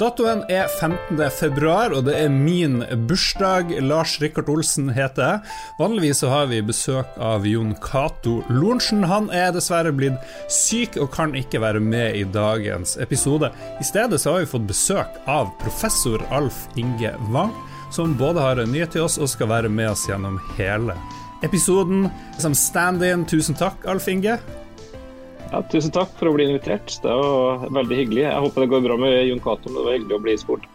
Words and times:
Datoen 0.00 0.46
er 0.48 0.64
15. 0.64 1.18
februar, 1.28 1.92
og 1.92 2.06
det 2.06 2.14
er 2.16 2.30
min 2.32 2.78
bursdag. 3.04 3.74
Lars 3.84 4.14
Rikard 4.22 4.48
Olsen 4.48 4.86
heter 4.96 5.26
jeg. 5.26 5.50
Vanligvis 5.76 6.22
så 6.22 6.30
har 6.32 6.46
vi 6.48 6.62
besøk 6.64 7.18
av 7.20 7.44
Jon 7.44 7.74
Cato 7.84 8.38
Lorentzen. 8.48 9.04
Han 9.04 9.28
er 9.28 9.50
dessverre 9.52 9.92
blitt 9.92 10.16
syk 10.48 10.96
og 10.96 11.10
kan 11.12 11.36
ikke 11.36 11.60
være 11.60 11.82
med 11.84 12.16
i 12.16 12.24
dagens 12.24 12.94
episode. 12.96 13.52
I 13.76 13.84
stedet 13.84 14.22
så 14.22 14.38
har 14.38 14.46
vi 14.46 14.48
fått 14.54 14.70
besøk 14.70 15.20
av 15.28 15.52
professor 15.60 16.24
Alf 16.32 16.62
Inge 16.80 17.12
Wang, 17.28 17.52
som 17.92 18.16
både 18.16 18.40
har 18.40 18.62
en 18.62 18.72
nyhet 18.72 18.96
til 18.96 19.04
oss 19.04 19.20
og 19.20 19.28
skal 19.28 19.52
være 19.52 19.68
med 19.68 19.92
oss 19.92 20.06
gjennom 20.08 20.40
hele 20.56 20.96
episoden. 21.44 22.08
Som 22.40 22.56
stand-in, 22.56 23.28
tusen 23.28 23.58
takk, 23.60 23.84
Alf 23.84 24.08
Inge. 24.08 24.40
Ja, 25.50 25.62
tusen 25.66 25.90
takk 25.94 26.12
for 26.18 26.30
å 26.30 26.34
bli 26.36 26.46
invitert. 26.46 26.92
Det 27.02 27.10
var 27.10 27.66
veldig 27.74 27.96
hyggelig. 28.04 28.22
Jeg 28.28 28.44
håper 28.44 28.64
det 28.64 28.70
går 28.70 28.84
bra 28.86 28.98
med 29.02 29.16
Jon 29.26 29.42
Cato, 29.42 29.72
det 29.74 29.82
var 29.82 29.96
hyggelig 29.98 30.16
å 30.16 30.24
bli 30.26 30.36
spurt. 30.38 30.68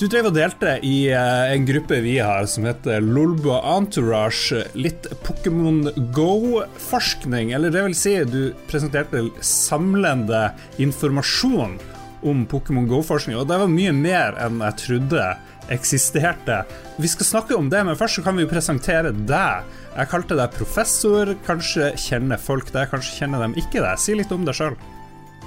Du 0.00 0.06
drev 0.08 0.30
og 0.30 0.32
delte 0.32 0.78
i 0.86 1.10
uh, 1.12 1.50
en 1.52 1.66
gruppe 1.68 1.98
vi 2.00 2.14
har 2.24 2.46
som 2.48 2.64
heter 2.64 3.02
Lolbua 3.04 3.58
Entourage, 3.74 4.62
litt 4.72 5.04
Pokémon 5.26 5.90
Go-forskning. 6.16 7.50
Eller 7.52 7.74
det 7.74 7.82
vil 7.84 7.96
si, 7.98 8.14
du 8.24 8.54
presenterte 8.70 9.26
samlende 9.44 10.46
informasjon 10.80 11.76
om 12.24 12.46
Pokémon 12.48 12.88
Go-forskning, 12.88 13.36
og 13.36 13.50
det 13.50 13.60
var 13.60 13.68
mye 13.72 13.92
mer 13.96 14.40
enn 14.40 14.62
jeg 14.64 14.78
trodde 14.86 15.26
eksisterte. 15.70 16.62
Vi 17.00 17.08
skal 17.08 17.28
snakke 17.28 17.56
om 17.56 17.70
det, 17.72 17.82
men 17.86 17.98
først 17.98 18.18
så 18.18 18.24
kan 18.26 18.36
vi 18.36 18.44
jo 18.44 18.50
presentere 18.50 19.12
deg. 19.12 19.68
Jeg 19.94 20.10
kalte 20.10 20.38
deg 20.38 20.56
professor. 20.56 21.32
Kanskje 21.46 21.92
kjenner 22.00 22.40
folk 22.40 22.72
deg, 22.74 22.90
kanskje 22.92 23.22
kjenner 23.22 23.46
dem 23.46 23.56
ikke 23.60 23.82
deg. 23.84 24.00
Si 24.02 24.16
litt 24.18 24.34
om 24.34 24.44
deg 24.48 24.58
sjøl. 24.58 24.76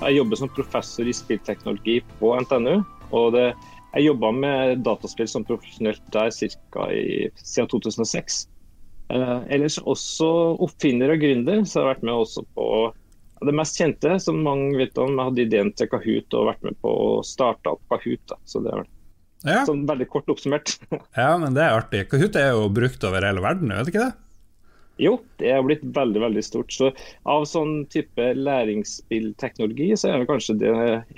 Jeg 0.04 0.18
jobber 0.18 0.40
som 0.40 0.52
professor 0.52 1.08
i 1.08 1.16
spillteknologi 1.16 2.00
på 2.20 2.34
NTNU. 2.44 2.84
og 3.12 3.34
det, 3.34 3.54
Jeg 3.94 4.06
jobba 4.08 4.32
med 4.32 4.80
dataspill 4.82 5.28
som 5.28 5.44
profesjonelt 5.46 6.02
der 6.12 6.32
ca. 6.32 6.88
siden 7.38 7.68
2006. 7.70 8.48
Eh, 9.14 9.40
ellers 9.54 9.78
også 9.78 10.58
oppfinner 10.66 11.14
og 11.14 11.22
gründer, 11.22 11.62
så 11.62 11.80
jeg 11.80 11.86
har 11.86 11.94
vært 11.94 12.04
med 12.08 12.14
også 12.14 12.42
på 12.56 12.68
det 13.46 13.54
mest 13.54 13.78
kjente, 13.78 14.20
som 14.20 14.42
mange 14.42 14.78
vet 14.80 14.98
om. 14.98 15.18
Jeg 15.18 15.30
hadde 15.30 15.46
ideen 15.46 15.72
til 15.78 15.90
Kahoot 15.92 16.34
og 16.40 16.48
vært 16.50 16.64
med 16.64 16.80
på 16.82 16.90
å 16.90 17.24
starte 17.28 17.76
opp 17.76 17.84
Kahoot. 17.92 18.24
Da. 18.32 18.40
Så 18.50 18.64
det 18.64 18.74
er 18.74 18.86
ja. 19.46 19.64
sånn 19.68 19.86
veldig 19.90 20.10
kort 20.12 20.30
oppsummert. 20.34 20.76
ja, 21.22 21.32
men 21.40 21.56
det 21.56 21.64
er 21.66 21.78
artig. 21.78 22.06
Kahoot 22.12 22.38
er 22.40 22.54
jo 22.56 22.70
brukt 22.74 23.08
over 23.08 23.26
hele 23.28 23.44
verden, 23.44 23.74
vet 23.76 23.92
ikke 23.92 24.08
det? 24.08 24.14
Jo, 25.02 25.16
det 25.42 25.50
er 25.50 25.64
blitt 25.66 25.84
veldig 25.96 26.22
veldig 26.22 26.44
stort. 26.46 26.74
Så 26.74 26.92
Av 27.30 27.46
sånn 27.50 27.88
type 27.94 28.28
læringsspillteknologi, 28.38 29.90
så 29.98 30.12
er 30.12 30.22
det 30.22 30.30
kanskje 30.30 30.58
det 30.62 30.74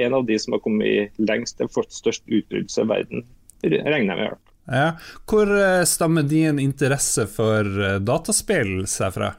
en 0.05 0.15
av 0.15 0.27
de 0.29 0.37
som 0.39 0.55
har 0.55 0.63
kommet 0.63 1.17
lengst 1.19 1.59
og 1.63 1.73
fått 1.75 1.95
størst 1.95 2.23
utbredelse 2.29 2.85
i 2.85 2.91
verden, 2.91 3.25
regner 3.65 4.15
jeg 4.15 4.21
med. 4.21 4.43
Ja. 4.71 4.85
Hvor 5.29 5.51
eh, 5.51 5.83
stammer 5.85 6.25
din 6.25 6.57
interesse 6.61 7.27
for 7.29 7.67
eh, 7.67 7.99
dataspill 8.01 8.87
seg 8.89 9.13
fra? 9.13 9.33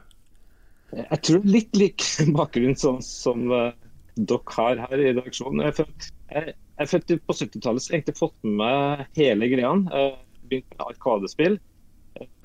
Jeg 0.95 1.19
tror 1.27 1.49
litt 1.49 1.75
lik 1.75 2.05
bakgrunn 2.37 2.77
sånn 2.79 3.01
som 3.03 3.49
uh, 3.51 3.73
dere 4.15 4.55
har 4.55 4.85
her 4.85 5.01
i 5.01 5.09
redaksjonen. 5.09 5.65
Jeg 5.67 6.53
jeg, 6.77 6.85
er 6.85 6.91
født 6.91 7.13
på 7.25 7.37
70-tallet, 7.41 7.83
så 7.83 7.91
jeg 7.91 8.01
egentlig 8.01 8.19
fått 8.19 8.37
med 8.45 8.57
meg 8.61 9.05
hele 9.17 9.49
greia. 9.49 9.71
Begynte 10.47 10.77
med 10.77 10.89
Arkadespill. 10.91 11.57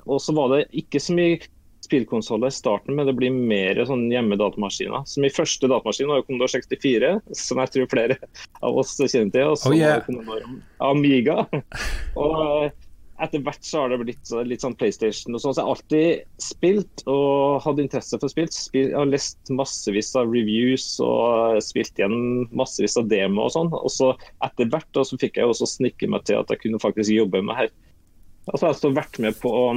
Og 0.03 0.19
så 0.21 0.35
var 0.35 0.51
det 0.51 0.65
ikke 0.75 0.99
så 0.99 1.15
mye 1.15 1.37
spillkonsoller 1.83 2.47
i 2.47 2.51
starten, 2.55 2.95
men 2.95 3.07
det 3.07 3.15
blir 3.17 3.33
mer 3.33 3.79
sånn 3.87 4.05
hjemmedatamaskiner. 4.11 5.03
Så 5.07 5.23
min 5.23 5.33
første 5.33 5.67
datamaskin 5.69 6.09
var 6.09 6.21
jo 6.21 6.27
Commodore 6.29 6.53
64, 6.55 7.11
som 7.37 7.59
jeg 7.61 7.73
tror 7.75 7.89
flere 7.91 8.17
av 8.63 8.79
oss 8.79 8.95
kjenner 8.99 9.33
til. 9.35 9.51
Og 9.51 9.59
så 9.59 9.71
oh, 9.71 9.77
yeah. 9.77 9.99
Commodore 10.05 10.57
Amiga. 10.83 11.43
og 12.23 12.37
eh, 12.39 12.71
etter 13.23 13.43
hvert 13.45 13.65
så 13.65 13.83
har 13.83 13.91
det 13.91 13.99
blitt 14.01 14.31
litt 14.49 14.63
sånn 14.63 14.75
PlayStation 14.79 15.35
og 15.35 15.41
sånn. 15.43 15.55
Så 15.55 15.61
jeg 15.61 15.67
har 15.67 15.77
alltid 15.77 16.43
spilt 16.43 17.03
og 17.09 17.63
hadde 17.65 17.85
interesse 17.85 18.19
for 18.19 18.31
spilt. 18.31 18.57
jeg 18.75 18.91
har 18.93 19.09
lest 19.09 19.51
massevis 19.53 20.13
av 20.19 20.31
reviews 20.33 20.87
og 21.03 21.59
spilt 21.63 21.99
igjen 21.99 22.45
massevis 22.55 22.97
av 22.99 23.09
demo 23.11 23.47
og 23.47 23.55
sånn. 23.55 23.71
Og 23.79 23.91
så 23.93 24.13
etter 24.45 24.69
hvert 24.73 25.01
så 25.01 25.19
fikk 25.19 25.39
jeg 25.39 25.49
også 25.49 25.69
snikke 25.77 26.09
meg 26.11 26.27
til 26.29 26.41
at 26.41 26.51
jeg 26.51 26.65
kunne 26.65 26.81
faktisk 26.83 27.15
jobbe 27.15 27.43
med 27.45 27.63
her. 27.63 27.73
Og 28.51 28.57
så 28.57 28.65
har 28.65 28.73
jeg 28.73 28.79
også 28.79 28.95
vært 28.97 29.21
med 29.23 29.39
på 29.39 29.53
å 29.55 29.67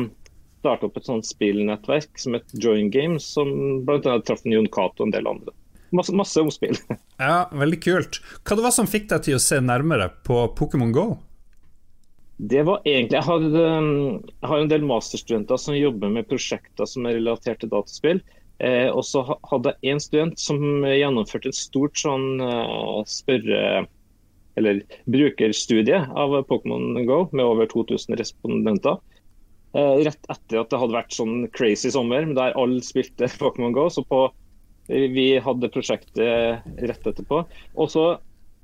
starte 0.67 0.89
opp 0.89 0.97
et 0.99 1.07
sånt 1.07 1.29
spillnettverk 1.29 2.19
som 2.19 2.35
het 2.35 2.51
Join 2.59 2.91
Games, 2.91 3.27
som 3.37 3.85
bl.a. 3.87 4.19
traff 4.27 4.43
Jon 4.43 4.67
Cato 4.73 5.05
og 5.05 5.09
en 5.09 5.15
del 5.15 5.31
andre. 5.31 5.55
Masse, 5.95 6.15
masse 6.17 6.43
omspill. 6.43 6.75
ja, 7.23 7.47
veldig 7.55 7.79
kult. 7.85 8.19
Hva 8.43 8.59
det 8.59 8.67
var 8.67 8.75
som 8.75 8.91
fikk 8.91 9.07
deg 9.13 9.29
til 9.29 9.39
å 9.39 9.43
se 9.43 9.61
nærmere 9.63 10.11
på 10.27 10.49
Pokémon 10.59 10.91
Go? 10.95 11.07
Det 12.37 12.63
var 12.69 12.83
egentlig, 12.85 13.17
jeg 13.17 13.25
har, 13.25 13.45
jeg 13.49 14.49
har, 14.51 14.59
en 14.61 14.73
del 14.73 14.83
masterstudenter 14.85 15.61
som 15.61 15.77
jobber 15.77 16.11
med 16.13 16.29
prosjekter 16.29 16.89
som 16.89 17.07
er 17.09 17.17
relatert 17.17 17.63
til 17.63 17.73
dataspill. 17.73 18.21
Eh, 18.59 18.89
og 18.89 19.05
så 19.05 19.23
hadde 19.25 19.73
jeg 19.85 19.97
en 19.97 20.01
student 20.01 20.41
som 20.41 20.85
gjennomførte 20.85 21.53
et 21.53 21.59
stort 21.59 21.97
sånn 22.01 22.41
uh, 22.41 23.03
spørre 23.09 23.85
eller 24.57 24.81
brukerstudie 25.05 25.99
av 26.17 26.33
Pokémon 26.49 26.95
Go 27.05 27.27
med 27.37 27.45
over 27.45 27.69
2000 27.69 28.17
respondenter. 28.17 28.97
Eh, 29.77 29.99
rett 30.07 30.31
etter 30.33 30.63
at 30.63 30.71
det 30.73 30.81
hadde 30.81 30.97
vært 30.97 31.13
sånn 31.13 31.45
crazy 31.53 31.93
sommer 31.93 32.25
der 32.37 32.57
alle 32.57 32.81
spilte 32.85 33.29
Pokémon 33.43 33.77
Go. 33.77 33.91
så 33.93 34.05
på, 34.09 34.27
Vi 34.89 35.29
hadde 35.45 35.73
prosjektet 35.73 36.65
rett 36.81 37.11
etterpå. 37.13 37.43
Og 37.77 37.93
så 37.93 38.07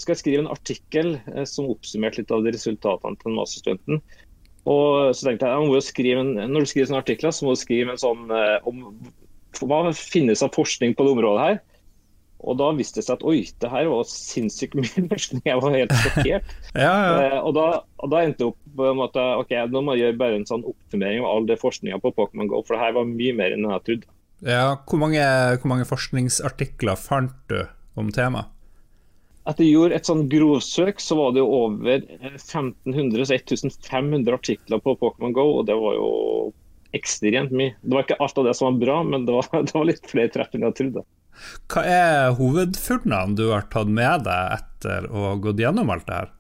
skal 0.03 0.17
jeg 0.17 0.23
skrive 0.23 0.45
en 0.45 0.53
artikkel 0.53 1.17
eh, 1.33 1.47
som 1.49 1.71
oppsummerte 1.73 2.23
litt 2.23 2.35
av 2.35 2.45
de 2.45 2.53
resultatene 2.55 3.19
til 3.23 3.37
masterstudenten. 3.39 4.03
Og 4.71 5.11
så 5.17 5.27
tenkte 5.27 5.49
jeg, 5.51 5.91
jeg 6.07 6.19
en, 6.21 6.37
Når 6.53 6.63
du 6.63 6.71
skriver 6.71 6.91
sånne 6.91 7.03
artikler, 7.03 7.35
så 7.35 7.47
må 7.47 7.57
du 7.57 7.63
skrive 7.63 7.95
en 7.95 8.03
sånn 8.03 8.31
eh, 8.31 8.59
om 8.69 8.87
hva 9.63 9.85
finnes 9.95 10.43
av 10.43 10.55
forskning 10.55 10.95
på 10.97 11.05
det 11.07 11.15
området 11.17 11.47
her. 11.47 11.61
Og 12.43 12.57
da 12.59 12.73
viste 12.75 12.99
det 12.99 13.07
seg 13.07 13.21
at 13.21 13.27
oi, 13.29 13.43
det 13.63 13.69
her 13.71 13.91
var 13.91 14.07
sinnssykt 14.09 14.75
mye 14.79 15.05
forskning. 15.13 15.45
Jeg 15.47 15.63
var 15.63 15.77
helt 15.77 15.95
sjokkert. 16.05 16.55
ja, 16.87 16.95
ja. 16.95 17.13
Eh, 17.27 17.37
og, 17.39 17.59
og, 17.59 18.09
da, 18.11 18.23
endte 18.23 18.43
det 18.43 18.49
opp 18.51 18.73
på 18.79 18.89
en 18.89 18.99
måte 18.99 19.27
ok, 19.43 19.55
nå 19.71 19.85
må 19.85 19.95
jeg 19.97 20.07
gjøre 20.07 20.19
bare 20.25 20.41
en 20.41 20.49
sånn 20.49 20.67
oppsummering 20.67 21.23
av 21.23 21.31
all 21.37 21.47
det 21.51 21.61
forskninga 21.63 22.01
på 22.03 22.15
Pokémon 22.17 22.51
GO, 22.51 22.65
for 22.67 22.77
det 22.77 22.83
her 22.83 22.97
var 22.99 23.07
mye 23.09 23.37
mer 23.39 23.55
enn 23.55 23.69
jeg 23.69 23.87
trodde. 23.89 24.11
Ja, 24.43 24.65
hvor 24.89 24.99
mange, 24.99 25.23
hvor 25.63 25.71
mange 25.71 25.87
forskningsartikler 25.87 26.99
fant 26.99 27.37
du 27.53 27.61
om 27.99 28.11
temaet? 28.15 28.51
Etter 29.51 29.67
gjorde 29.67 29.97
et 29.99 30.07
sånn 30.07 30.29
grovsøk, 30.31 31.01
så 31.03 31.17
var 31.19 31.33
det 31.35 31.43
jo 31.43 31.49
over 31.65 32.05
1500-1500 32.39 34.37
artikler 34.37 34.83
på 34.85 34.95
Pokémon 35.01 35.35
GO, 35.35 35.47
og 35.59 35.67
det 35.67 35.75
var 35.79 35.97
jo 35.97 36.11
ekstremt 36.95 37.51
mye. 37.57 37.75
Det 37.83 37.97
var 37.97 38.07
ikke 38.07 38.21
alt 38.23 38.39
av 38.39 38.47
det 38.47 38.55
som 38.59 38.69
var 38.69 38.79
bra, 38.85 39.01
men 39.09 39.27
det 39.27 39.35
var, 39.35 39.49
det 39.67 39.75
var 39.75 39.89
litt 39.89 40.07
flere 40.11 40.31
treff 40.35 40.55
enn 40.55 40.69
jeg 40.69 40.79
trodde. 40.79 41.03
Hva 41.73 41.83
er 41.89 42.37
hovedfunnene 42.39 43.35
du 43.39 43.49
har 43.51 43.67
tatt 43.73 43.91
med 43.91 44.29
deg 44.29 44.55
etter 44.61 45.09
å 45.11 45.27
ha 45.31 45.35
gått 45.43 45.63
gjennom 45.63 45.91
alt 45.91 46.07
det 46.07 46.21
her? 46.21 46.31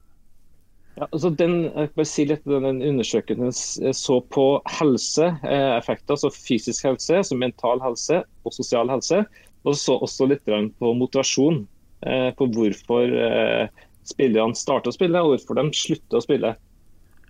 Ja, 0.92 1.06
altså 1.08 1.30
den, 1.32 1.54
jeg 1.72 2.06
si 2.06 2.26
litt, 2.28 2.44
den 2.44 2.82
Undersøkelsen 2.84 3.94
så 3.96 4.18
på 4.34 4.46
helseeffekter, 4.68 6.18
altså 6.18 6.30
fysisk 6.36 6.84
helse, 6.84 7.22
altså 7.22 7.38
mental 7.40 7.80
helse 7.82 8.20
og 8.44 8.54
sosial 8.54 8.92
helse. 8.92 9.22
Og 9.64 9.78
så 9.78 9.96
også 10.04 10.26
litt 10.28 10.44
på 10.44 10.92
motivasjon. 10.98 11.62
Eh, 12.02 12.32
på 12.34 12.48
hvorfor 12.50 13.12
eh, 13.14 13.68
spillerne 14.10 14.58
starter 14.58 14.90
å 14.90 14.94
spille 14.96 15.20
og 15.22 15.36
hvorfor 15.36 15.54
de 15.58 15.64
slutter 15.76 16.16
å 16.18 16.24
spille. 16.24 16.50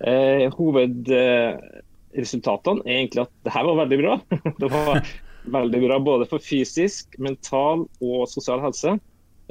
Eh, 0.00 0.48
hovedresultatene 0.56 2.80
er 2.86 2.92
egentlig 3.02 3.22
at 3.26 3.34
det 3.44 3.52
her 3.52 3.64
var 3.68 3.76
veldig 3.82 3.98
bra. 4.00 4.14
det 4.62 4.68
var 4.72 4.92
veldig 5.58 5.80
bra 5.84 5.96
både 6.00 6.24
for 6.30 6.38
fysisk, 6.42 7.04
mental 7.20 7.78
og 8.00 8.28
sosial 8.32 8.60
helse. 8.64 8.90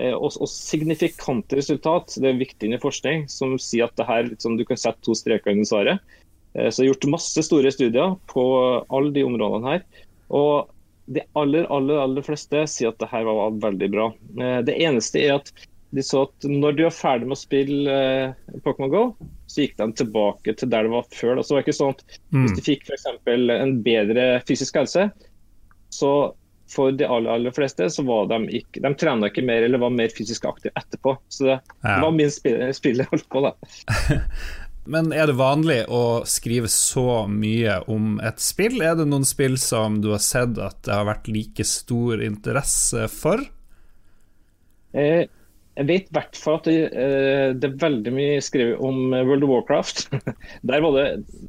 Og, 0.02 0.32
og, 0.32 0.50
signifikante 0.50 1.56
resultat, 1.60 2.16
det 2.18 2.30
er 2.32 2.40
viktig 2.40 2.74
i 2.74 2.80
forskning, 2.82 3.30
som 3.30 3.60
sier 3.62 3.86
at 3.86 3.94
det 4.00 4.08
her, 4.08 4.24
liksom, 4.32 4.58
du 4.58 4.64
kan 4.66 4.78
sette 4.80 4.98
to 5.06 5.14
streker 5.14 5.52
under 5.54 5.66
svaret. 5.68 6.00
Så 6.56 6.80
det 6.80 6.86
er 6.88 6.96
gjort 6.96 7.12
masse 7.12 7.42
store 7.46 7.72
studier 7.76 8.16
på 8.32 8.44
alle 8.90 9.12
de 9.14 9.24
områdene 9.28 9.70
her. 9.76 9.82
Og 10.34 10.72
de 11.12 11.26
aller, 11.40 11.68
aller, 11.74 12.00
aller 12.00 12.26
fleste 12.26 12.64
sier 12.72 12.94
at 12.94 13.02
det 13.02 13.10
her 13.12 13.28
var 13.28 13.60
veldig 13.64 13.92
bra. 13.92 14.08
Eh, 14.40 14.60
det 14.68 14.78
eneste 14.80 15.22
er 15.22 15.38
at 15.40 15.54
de 15.92 16.04
så 16.08 16.24
at 16.24 16.48
når 16.48 16.78
de 16.78 16.86
var 16.88 16.94
ferdig 16.96 17.28
med 17.28 17.36
å 17.36 17.42
spille 17.42 17.96
Pokémon 18.64 18.92
GO, 18.92 19.02
så 19.52 19.66
gikk 19.66 19.74
de 19.82 19.90
tilbake 20.00 20.54
til 20.56 20.70
der 20.72 20.88
det 20.88 20.94
var 20.94 21.10
før. 21.12 21.36
Da. 21.36 21.44
Så 21.44 21.52
det 21.52 21.58
var 21.58 21.66
ikke 21.66 21.80
sånn 21.82 21.98
at 21.98 22.06
mm. 22.32 22.44
Hvis 22.46 22.54
de 22.56 22.64
fikk 22.64 22.86
f.eks. 22.88 23.10
en 23.28 23.74
bedre 23.84 24.28
fysisk 24.48 24.80
helse, 24.80 25.10
så 25.92 26.14
for 26.72 26.96
de 26.96 27.04
aller, 27.04 27.28
aller 27.34 27.52
fleste 27.52 27.90
så 27.92 28.04
var 28.08 28.30
de 28.32 28.38
ikke 28.62 28.80
De 28.86 28.94
trena 28.96 29.28
ikke 29.28 29.44
mer 29.44 29.66
eller 29.66 29.82
var 29.82 29.92
mer 29.92 30.14
fysisk 30.16 30.46
aktive 30.48 30.72
etterpå. 30.80 31.18
Så 31.28 31.50
det, 31.50 31.58
ja. 31.82 31.98
det 31.98 32.02
var 32.06 32.16
min 32.16 32.32
spill, 32.32 32.62
spill 32.78 33.04
jeg 33.04 33.12
holdt 33.12 33.28
på, 33.34 33.44
da. 33.50 33.56
Men 34.90 35.12
er 35.14 35.30
det 35.30 35.38
vanlig 35.38 35.84
å 35.94 36.24
skrive 36.26 36.70
så 36.72 37.26
mye 37.30 37.78
om 37.92 38.16
et 38.26 38.42
spill? 38.42 38.80
Er 38.82 38.96
det 38.98 39.06
noen 39.10 39.28
spill 39.28 39.60
som 39.62 40.00
du 40.02 40.10
har 40.16 40.24
sett 40.26 40.58
at 40.58 40.80
det 40.88 40.96
har 40.96 41.06
vært 41.10 41.30
like 41.30 41.66
stor 41.68 42.24
interesse 42.26 43.06
for? 43.14 43.44
Eh, 44.98 45.28
Jeg 45.78 45.88
vet 45.88 46.10
i 46.10 46.16
hvert 46.18 46.36
fall 46.36 46.58
at 46.60 46.66
det, 46.68 46.80
eh, 46.90 47.54
det, 47.56 47.70
er 47.70 47.84
veldig 47.84 48.12
mye 48.12 48.42
skrevet 48.44 48.82
om 48.84 49.14
World 49.14 49.46
of 49.46 49.54
Warcraft. 49.54 50.02
Der 50.68 50.84
var 50.84 50.98
det, 50.98 51.06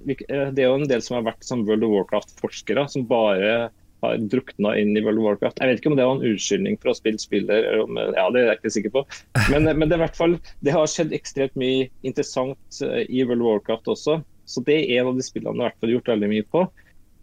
det 0.06 0.62
er 0.62 0.69
jo 0.69 0.76
en 0.76 0.90
del 0.93 1.02
som 1.02 1.19
har 1.19 1.26
vært 1.32 1.49
som 1.49 1.64
World 1.67 1.88
of 1.88 1.96
Warcraft-forskere, 1.96 2.85
som 2.93 3.08
bare 3.08 3.73
har 4.02 4.19
drukna 4.32 4.75
inn 4.78 4.96
i 4.96 5.02
World 5.04 5.20
of 5.22 5.26
Warcraft. 5.26 5.60
Jeg 5.60 5.70
vet 5.70 5.81
ikke 5.81 5.93
om 5.93 5.96
det 5.99 6.06
var 6.08 6.19
en 6.19 6.26
unnskyldning 6.32 6.78
for 6.82 6.93
å 6.93 6.96
spille 6.99 7.22
spiller, 7.22 7.69
ja, 7.70 8.26
det 8.34 8.43
er 8.43 8.50
jeg 8.50 8.60
ikke 8.60 8.75
sikker 8.76 8.94
på. 8.96 9.04
Men, 9.52 9.70
men 9.78 9.90
det, 9.90 9.99
fall, 10.19 10.37
det 10.66 10.75
har 10.75 10.90
skjedd 10.90 11.14
ekstremt 11.16 11.54
mye 11.58 11.88
interessant 12.06 12.82
eh, 12.82 13.04
i 13.06 13.25
World 13.26 13.44
of 13.44 13.50
Warcraft 13.50 13.93
også. 13.94 14.20
Så 14.50 14.62
det 14.66 14.81
er 14.82 15.00
en 15.00 15.12
av 15.12 15.20
de 15.20 15.26
spillene 15.26 15.69
jeg 15.69 15.78
har 15.84 15.94
gjort 15.96 16.14
veldig 16.14 16.32
mye 16.32 16.49
på. 16.50 16.66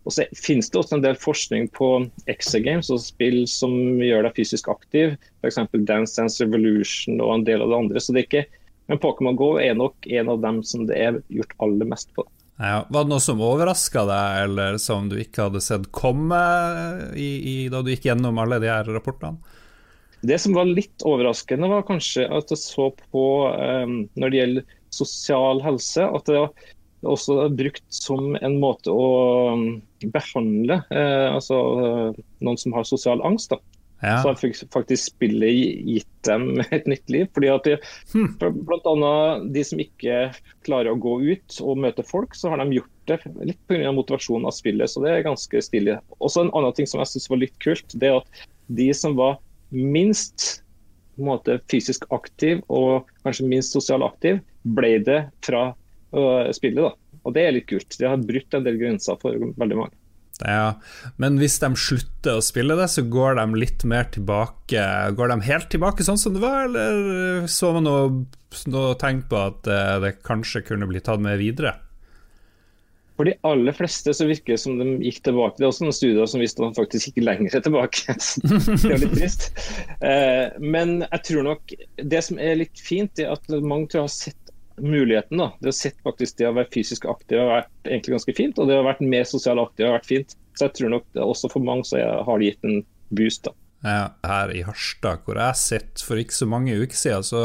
Og 0.07 0.15
så 0.15 0.25
finnes 0.33 0.69
det 0.71 0.79
også 0.79 0.95
en 0.97 1.03
del 1.03 1.17
forskning 1.19 1.67
på 1.75 1.89
exagames 2.31 2.89
og 2.93 3.01
spill 3.03 3.43
som 3.51 3.73
gjør 4.01 4.25
deg 4.25 4.39
fysisk 4.39 4.71
aktiv. 4.71 5.17
F.eks. 5.43 5.59
Dance 5.85 6.15
Dance 6.15 6.39
Revolution 6.41 7.19
og 7.19 7.35
en 7.35 7.45
del 7.49 7.65
av 7.65 7.73
det 7.73 7.81
andre. 7.83 8.01
Så 8.01 8.15
det 8.15 8.23
er 8.23 8.29
ikke, 8.29 8.45
men 8.89 9.01
Pokémon 9.03 9.37
GO 9.37 9.51
er 9.61 9.75
nok 9.77 10.07
en 10.07 10.31
av 10.33 10.39
dem 10.41 10.63
som 10.65 10.87
det 10.89 10.97
er 10.97 11.19
gjort 11.27 11.53
aller 11.65 11.91
mest 11.91 12.09
på. 12.15 12.25
Ja, 12.59 12.83
var 12.91 13.06
det 13.06 13.13
noe 13.13 13.23
som 13.23 13.39
overraska 13.39 14.03
deg, 14.09 14.41
eller 14.50 14.77
som 14.83 15.07
du 15.07 15.15
ikke 15.21 15.45
hadde 15.45 15.61
sett 15.63 15.85
komme 15.95 16.39
i, 17.15 17.29
i, 17.39 17.56
da 17.71 17.79
du 17.79 17.94
gikk 17.94 18.09
gjennom 18.09 18.41
alle 18.41 18.59
de 18.59 18.67
her 18.67 18.89
rapportene? 18.91 19.39
Det 20.27 20.35
som 20.44 20.57
var 20.57 20.67
litt 20.67 21.06
overraskende, 21.07 21.69
var 21.71 21.85
kanskje 21.88 22.25
at 22.27 22.51
jeg 22.51 22.59
så 22.59 22.89
på 22.91 23.23
um, 23.47 24.01
når 24.19 24.33
det 24.33 24.41
gjelder 24.41 24.75
sosial 24.91 25.63
helse, 25.63 26.03
at 26.03 26.27
det 26.27 26.35
var 26.35 26.51
også 27.07 27.47
brukt 27.56 27.85
som 27.95 28.35
en 28.35 28.57
måte 28.59 28.91
å 28.91 29.07
um, 29.55 29.65
behandle 30.12 30.81
uh, 30.91 31.38
altså, 31.38 31.62
uh, 31.79 32.19
noen 32.44 32.59
som 32.59 32.75
har 32.75 32.88
sosial 32.89 33.23
angst. 33.23 33.55
da. 33.55 33.78
Ja. 34.00 34.22
Så 34.22 34.30
har 34.30 34.40
faktisk 34.74 35.12
spillet 35.12 35.51
gitt 35.84 36.07
dem 36.28 36.62
et 36.75 36.88
nytt 36.88 37.10
liv. 37.12 37.28
fordi 37.34 37.50
at 37.51 37.68
de, 37.68 37.75
hmm. 38.13 38.38
Bl.a. 38.40 38.94
de 39.44 39.63
som 39.66 39.81
ikke 39.84 40.30
klarer 40.68 40.94
å 40.94 41.01
gå 41.01 41.18
ut 41.34 41.60
og 41.63 41.81
møte 41.84 42.06
folk, 42.07 42.38
så 42.38 42.54
har 42.54 42.63
de 42.63 42.80
gjort 42.80 43.12
det 43.12 43.19
litt 43.44 43.60
pga. 43.68 43.92
motivasjonen 43.96 44.48
av 44.48 44.56
spillet. 44.56 44.92
Så 44.92 45.04
det 45.04 45.13
er 45.13 45.28
ganske 45.28 45.63
stilig. 45.66 46.00
Også 46.19 46.46
en 46.46 46.54
annen 46.56 46.75
ting 46.78 46.88
som 46.90 47.04
jeg 47.04 47.13
syns 47.13 47.30
var 47.31 47.44
litt 47.44 47.60
kult, 47.63 48.00
det 48.00 48.12
er 48.12 48.22
at 48.22 48.48
de 48.80 48.90
som 48.96 49.18
var 49.19 49.40
minst 49.69 50.63
måte, 51.19 51.60
fysisk 51.72 52.06
aktiv 52.16 52.62
og 52.72 53.10
kanskje 53.25 53.50
minst 53.50 53.75
sosial 53.75 54.06
aktiv, 54.06 54.40
ble 54.63 54.96
det 55.04 55.22
fra 55.46 55.69
uh, 56.16 56.48
spillet. 56.56 56.86
da. 56.86 57.19
Og 57.28 57.36
det 57.36 57.44
er 57.44 57.56
litt 57.57 57.68
kult. 57.68 57.98
De 58.00 58.07
har 58.07 58.22
brutt 58.24 58.56
en 58.56 58.63
del 58.63 58.80
grenser 58.80 59.19
for 59.19 59.36
veldig 59.36 59.80
mange. 59.81 59.99
Ja, 60.39 60.80
men 61.19 61.36
hvis 61.41 61.57
de 61.59 61.68
slutter 61.75 62.38
å 62.39 62.44
spille 62.44 62.77
det, 62.80 62.88
så 62.88 63.03
går 63.03 63.36
de 63.41 63.59
litt 63.59 63.83
mer 63.83 64.06
tilbake 64.07 64.86
Går 65.18 65.33
de 65.33 65.36
helt 65.50 65.68
tilbake 65.74 66.06
sånn 66.07 66.19
som 66.21 66.36
det 66.36 66.44
var, 66.44 66.69
eller 66.69 67.44
så 67.51 67.74
man 67.75 67.83
noe, 67.83 68.06
noe 68.71 68.95
tegn 69.01 69.25
på 69.27 69.41
at 69.50 69.68
eh, 69.68 69.97
det 70.06 70.13
kanskje 70.24 70.63
kunne 70.69 70.88
bli 70.88 71.03
tatt 71.03 71.19
med 71.24 71.41
videre? 71.41 71.75
For 73.19 73.27
de 73.27 73.33
aller 73.44 73.75
fleste 73.75 74.13
så 74.15 74.30
virker 74.30 74.56
det 74.56 74.62
som 74.62 74.77
de 74.80 74.94
gikk 75.03 75.18
tilbake. 75.25 75.57
Det 75.59 75.65
er 75.65 75.74
også 75.74 75.83
noen 75.83 75.95
studier 75.97 76.30
som 76.31 76.39
viste 76.39 76.63
at 76.63 76.71
de 76.71 76.80
faktisk 76.80 77.09
gikk 77.09 77.25
lenger 77.27 77.57
er 77.57 77.63
tilbake. 77.65 78.15
det 78.86 78.94
er 78.94 79.01
litt 79.01 79.18
trist. 79.18 79.50
Eh, 80.00 80.56
men 80.63 81.01
jeg 81.03 81.25
tror 81.27 81.44
nok 81.50 81.74
det 82.00 82.21
som 82.30 82.39
er 82.39 82.62
litt 82.62 82.80
fint, 82.80 83.19
er 83.19 83.33
at 83.36 83.44
mange 83.59 83.91
tror 83.91 84.06
jeg 84.06 84.06
har 84.06 84.13
sett 84.15 84.38
muligheten. 84.83 85.41
da. 85.41 85.49
Det 85.59 85.71
å 85.71 85.75
sett 85.75 85.97
faktisk 86.05 86.37
det 86.39 86.49
å 86.49 86.55
være 86.57 86.71
fysisk 86.73 87.07
aktiv 87.09 87.41
har 87.41 87.51
vært 87.51 87.89
egentlig 87.89 88.17
ganske 88.17 88.35
fint, 88.37 88.59
og 88.59 88.69
det 88.69 88.77
å 88.79 88.85
være 88.87 89.09
mer 89.09 89.25
sosial 89.29 89.61
aktiv 89.63 89.87
har 89.87 89.97
vært 89.99 90.11
fint. 90.11 90.37
Så 90.57 90.67
jeg 90.67 90.77
tror 90.79 90.93
nok 90.95 91.07
det, 91.15 91.23
også 91.23 91.51
for 91.53 91.65
mange 91.65 91.87
så 91.87 92.01
har 92.01 92.39
det 92.39 92.53
gitt 92.53 92.69
en 92.69 92.81
boost. 93.15 93.47
da. 93.47 93.55
Ja, 93.79 94.05
her 94.27 94.51
i 94.51 94.63
Harstad, 94.67 95.23
hvor 95.23 95.39
jeg 95.39 95.55
sitter 95.59 96.05
for 96.05 96.19
ikke 96.19 96.35
så 96.35 96.47
mange 96.51 96.75
uker 96.75 96.99
siden, 96.99 97.23
så 97.23 97.43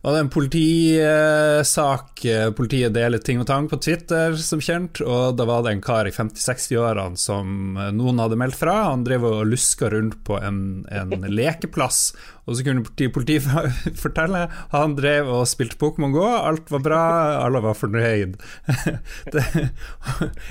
og 0.00 0.14
det 0.14 0.20
en 0.22 0.32
politisak. 0.32 2.22
Politiet 2.56 2.94
deler 2.96 3.20
ting 3.20 3.40
og 3.42 3.46
tang 3.50 3.66
på 3.68 3.76
Twitter, 3.84 4.32
som 4.40 4.62
kjent. 4.64 5.02
Og 5.04 5.36
da 5.36 5.44
var 5.48 5.64
det 5.66 5.74
en 5.74 5.82
kar 5.84 6.08
i 6.08 6.14
50-60-årene 6.14 7.20
som 7.20 7.76
noen 7.96 8.22
hadde 8.22 8.38
meldt 8.40 8.56
fra. 8.56 8.78
Han 8.88 9.04
drev 9.04 9.26
og 9.28 9.48
luska 9.50 9.90
rundt 9.92 10.16
på 10.24 10.38
en, 10.40 10.86
en 10.88 11.12
lekeplass. 11.40 12.14
Og 12.48 12.56
så 12.56 12.64
kunne 12.66 12.82
politiet 12.86 13.12
politi 13.14 13.36
fortelle 14.04 14.46
han 14.72 14.96
drev 14.98 15.28
og 15.30 15.44
spilte 15.48 15.78
Pokémon 15.80 16.14
GO, 16.14 16.24
alt 16.24 16.72
var 16.72 16.82
bra, 16.82 17.02
alle 17.44 17.60
var 17.62 17.76
fornøyd. 17.78 18.40
det, 19.34 19.44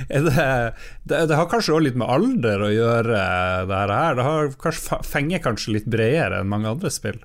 det, 0.08 0.30
det, 0.30 1.26
det 1.32 1.40
har 1.42 1.50
kanskje 1.52 1.76
òg 1.76 1.88
litt 1.88 2.00
med 2.00 2.08
alder 2.08 2.64
å 2.64 2.72
gjøre, 2.72 3.26
det 3.70 3.82
her. 3.82 4.16
Det 4.20 4.30
har 4.30 4.54
kanskje, 4.62 5.02
fenger 5.10 5.44
kanskje 5.44 5.76
litt 5.80 5.90
bredere 5.90 6.40
enn 6.40 6.54
mange 6.54 6.72
andre 6.72 6.94
spill. 6.94 7.20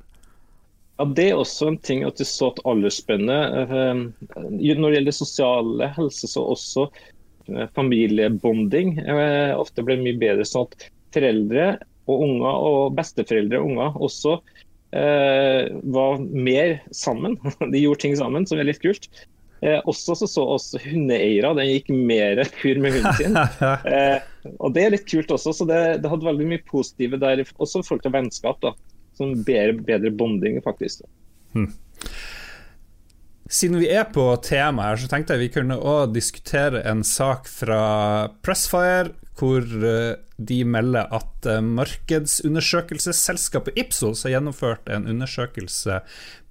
Ja, 0.97 1.05
Det 1.05 1.27
er 1.31 1.41
også 1.41 1.73
en 1.73 1.79
ting 1.83 2.05
at 2.07 2.21
du 2.21 2.25
så 2.29 2.53
at 2.53 2.63
aldersspennet. 2.69 3.57
Eh, 3.65 4.03
når 4.31 4.87
det 4.87 5.01
gjelder 5.01 5.17
sosiale 5.17 5.91
helse, 5.97 6.31
så 6.31 6.45
også 6.55 6.87
eh, 7.51 7.67
familiebonding 7.75 8.99
eh, 9.03 9.55
ofte 9.59 9.83
ble 9.87 9.99
mye 10.03 10.21
bedre. 10.21 10.47
sånn 10.47 10.69
at 10.71 10.89
foreldre 11.15 11.75
og 12.11 12.25
unger, 12.29 12.65
og 12.69 12.97
besteforeldre 12.99 13.59
og 13.61 13.71
unger 13.73 14.01
også 14.07 14.39
eh, 14.95 15.73
var 15.97 16.23
mer 16.23 16.79
sammen. 16.95 17.39
De 17.73 17.83
gjorde 17.83 18.05
ting 18.07 18.19
sammen, 18.19 18.47
som 18.47 18.63
er 18.63 18.71
litt 18.71 18.83
kult. 18.85 19.11
Eh, 19.65 19.81
også 19.89 20.15
så, 20.21 20.31
så 20.31 20.47
oss 20.55 20.71
hundeeiere, 20.79 21.55
den 21.59 21.71
gikk 21.73 21.91
mer 21.91 22.45
tur 22.61 22.79
med 22.79 23.01
hunden 23.01 23.19
sin. 23.19 23.39
Eh, 23.95 24.19
og 24.61 24.75
Det 24.77 24.83
er 24.85 24.95
litt 24.95 25.07
kult 25.11 25.31
også, 25.33 25.55
så 25.57 25.67
det, 25.67 25.83
det 26.05 26.11
hadde 26.11 26.27
veldig 26.27 26.47
mye 26.55 26.63
positive 26.69 27.19
der, 27.19 27.43
også 27.59 27.81
i 27.81 27.87
forhold 27.87 28.07
til 28.07 28.15
vennskap. 28.15 28.63
da 28.63 28.77
sånn 29.19 29.35
bedre, 29.47 29.75
bedre 29.87 30.11
bonding, 30.15 30.63
faktisk. 30.65 30.97
Hmm. 31.55 31.71
Siden 33.55 33.79
vi 33.79 33.89
er 33.93 34.05
på 34.09 34.25
temaet 34.43 34.89
her, 34.89 34.97
så 35.03 35.09
tenkte 35.11 35.33
jeg 35.35 35.43
vi 35.45 35.55
kunne 35.59 35.77
òg 35.77 36.15
diskutere 36.15 36.81
en 36.89 37.03
sak 37.07 37.49
fra 37.51 37.83
Pressfire, 38.45 39.11
hvor 39.39 39.61
eh, 39.61 40.15
de 40.39 40.65
melder 40.65 41.07
at 41.15 41.47
eh, 41.51 41.61
markedsundersøkelsesselskapet 41.63 43.79
Ipsos 43.79 44.23
har 44.25 44.31
gjennomført 44.37 44.89
en 44.91 45.07
undersøkelse 45.11 46.01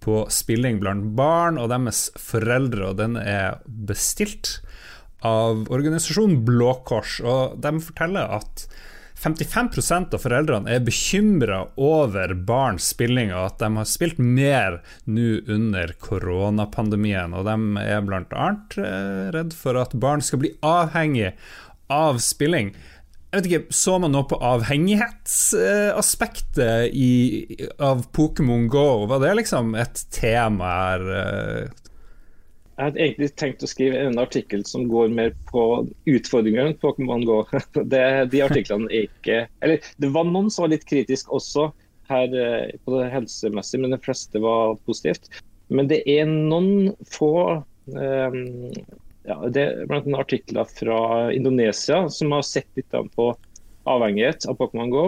på 0.03 0.29
spilling 0.33 0.79
blant 0.83 1.15
barn 1.17 1.57
og 1.57 1.69
deres 1.71 2.11
foreldre, 2.19 2.87
og 2.91 2.97
den 2.99 3.17
er 3.19 3.57
bestilt 3.65 4.61
av 5.23 5.71
organisasjonen 5.71 6.45
Blå 6.45 6.73
Kors. 6.87 7.19
Og 7.23 7.61
de 7.63 7.81
forteller 7.81 8.27
at 8.37 8.67
55% 9.23 10.17
av 10.17 10.19
foreldrene 10.19 10.73
er 10.73 10.83
bekymra 10.83 11.61
over 11.79 12.33
barns 12.35 12.89
spilling, 12.91 13.31
og 13.31 13.53
at 13.53 13.61
de 13.63 13.69
har 13.77 13.87
spilt 13.87 14.19
mer 14.19 14.81
nå 15.07 15.37
under 15.51 15.93
koronapandemien. 16.03 17.35
Og 17.37 17.47
de 17.47 17.55
er 17.83 18.01
bl.a. 18.03 18.49
Eh, 18.83 19.31
redd 19.35 19.55
for 19.55 19.79
at 19.79 19.95
barn 19.95 20.23
skal 20.25 20.43
bli 20.43 20.51
avhengig 20.67 21.31
av 21.93 22.19
spilling. 22.23 22.73
Jeg 23.33 23.39
vet 23.39 23.47
ikke, 23.49 23.73
Så 23.73 23.95
man 23.97 24.11
noe 24.13 24.29
på 24.29 24.37
avhengighetsaspektet 24.37 26.93
av 27.81 28.05
Pokémon 28.13 28.69
Go? 28.69 29.09
Var 29.09 29.17
det 29.23 29.31
liksom 29.39 29.73
et 29.79 30.03
tema 30.13 30.67
her? 30.69 31.01
Jeg 32.73 32.87
hadde 32.87 33.01
egentlig 33.03 33.29
tenkt 33.37 33.63
å 33.65 33.69
skrive 33.69 33.99
en 34.01 34.17
artikkel 34.17 34.63
som 34.65 34.87
går 34.89 35.11
mer 35.13 35.33
på 35.51 35.63
utfordringene 36.09 36.73
på 36.73 36.89
Pokémon 36.89 37.25
GO. 37.27 37.43
Det, 37.93 38.01
de 38.33 38.41
artiklene 38.41 38.89
er 38.89 39.05
ikke 39.05 39.43
Eller 39.61 39.91
det 40.01 40.09
var 40.15 40.25
noen 40.25 40.49
som 40.49 40.65
var 40.65 40.73
litt 40.73 40.87
kritisk 40.89 41.29
også 41.33 41.69
her 42.09 42.33
eh, 42.33 42.73
på 42.83 42.97
det 42.97 43.11
helsemessige, 43.13 43.83
men 43.83 43.93
de 43.93 44.01
fleste 44.01 44.41
var 44.41 44.73
positivt. 44.89 45.29
Men 45.69 45.87
det 45.91 46.01
er 46.09 46.25
noen 46.27 46.91
få 47.13 47.61
um, 47.93 48.41
ja, 49.23 49.37
det 49.47 49.61
er 49.61 49.85
blant 49.87 50.09
annet 50.09 50.25
artikler 50.25 50.67
fra 50.67 50.97
Indonesia 51.31 52.03
som 52.11 52.33
har 52.35 52.43
sett 52.47 52.67
litt 52.75 52.97
på 53.15 53.29
avhengighet 53.89 54.49
av 54.49 54.57
Pokémon 54.59 54.91
GO. 54.91 55.05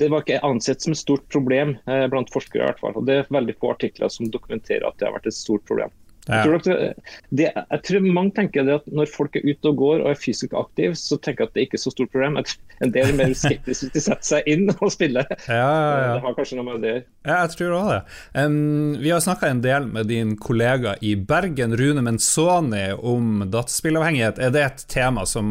Det 0.00 0.08
var 0.12 0.24
ikke 0.24 0.42
ansett 0.44 0.82
som 0.82 0.96
et 0.96 1.00
stort 1.00 1.28
problem 1.32 1.76
eh, 1.86 2.08
blant 2.12 2.32
forskere. 2.32 2.64
i 2.64 2.66
hvert 2.66 2.82
fall. 2.82 2.96
Og 2.98 3.06
Det 3.06 3.20
er 3.20 3.30
veldig 3.32 3.60
få 3.60 3.76
artikler 3.76 4.12
som 4.12 4.32
dokumenterer 4.32 4.88
at 4.88 4.98
det 4.98 5.08
har 5.08 5.16
vært 5.16 5.30
et 5.30 5.38
stort 5.38 5.64
problem. 5.68 5.92
Ja. 6.26 6.40
Jeg, 6.42 6.46
tror 6.46 6.62
det, 6.66 6.92
det, 7.38 7.44
jeg, 7.54 7.80
tror 7.86 8.06
mange 8.06 8.32
tenker 8.34 8.66
at 8.74 8.86
når 8.90 9.10
folk 9.14 9.36
er 9.38 9.44
ute 9.46 9.70
og 9.70 9.78
går 9.78 10.00
og 10.02 10.08
er 10.10 10.18
fysisk 10.18 10.56
aktive, 10.58 10.96
så 10.98 11.18
tenker 11.22 11.44
jeg 11.44 11.50
at 11.50 11.58
det 11.58 11.66
ikke 11.66 11.78
er 11.78 11.82
så 11.84 11.92
stort 11.94 12.10
problem. 12.14 12.38
En 12.82 12.94
del 12.94 13.12
er 13.12 13.18
mer 13.18 13.34
skeptisk 13.44 13.92
til 13.94 14.02
å 14.02 14.04
sette 14.08 14.26
seg 14.26 14.50
inn 14.50 14.66
og 14.72 14.90
spille. 14.94 15.22
Ja, 15.46 15.60
ja, 15.60 16.16
det 16.16 16.24
har 16.24 16.34
kanskje 16.38 16.58
noe 16.58 16.66
med 16.72 16.82
det 16.82 16.94
Ja, 16.96 17.38
jeg 17.44 17.54
tror 17.54 17.76
òg 17.78 17.92
det. 17.92 18.00
Um, 18.34 18.96
vi 19.02 19.14
har 19.14 19.22
snakka 19.22 19.52
en 19.52 19.62
del 19.64 19.86
med 19.92 20.10
din 20.10 20.34
kollega 20.40 20.96
i 21.00 21.14
Bergen, 21.16 21.76
Rune 21.78 22.02
Menzoni, 22.06 22.88
om 22.96 23.46
dataspillavhengighet. 23.46 24.42
Er 24.42 24.52
det 24.54 24.66
et 24.66 24.84
tema 24.90 25.26
som, 25.30 25.46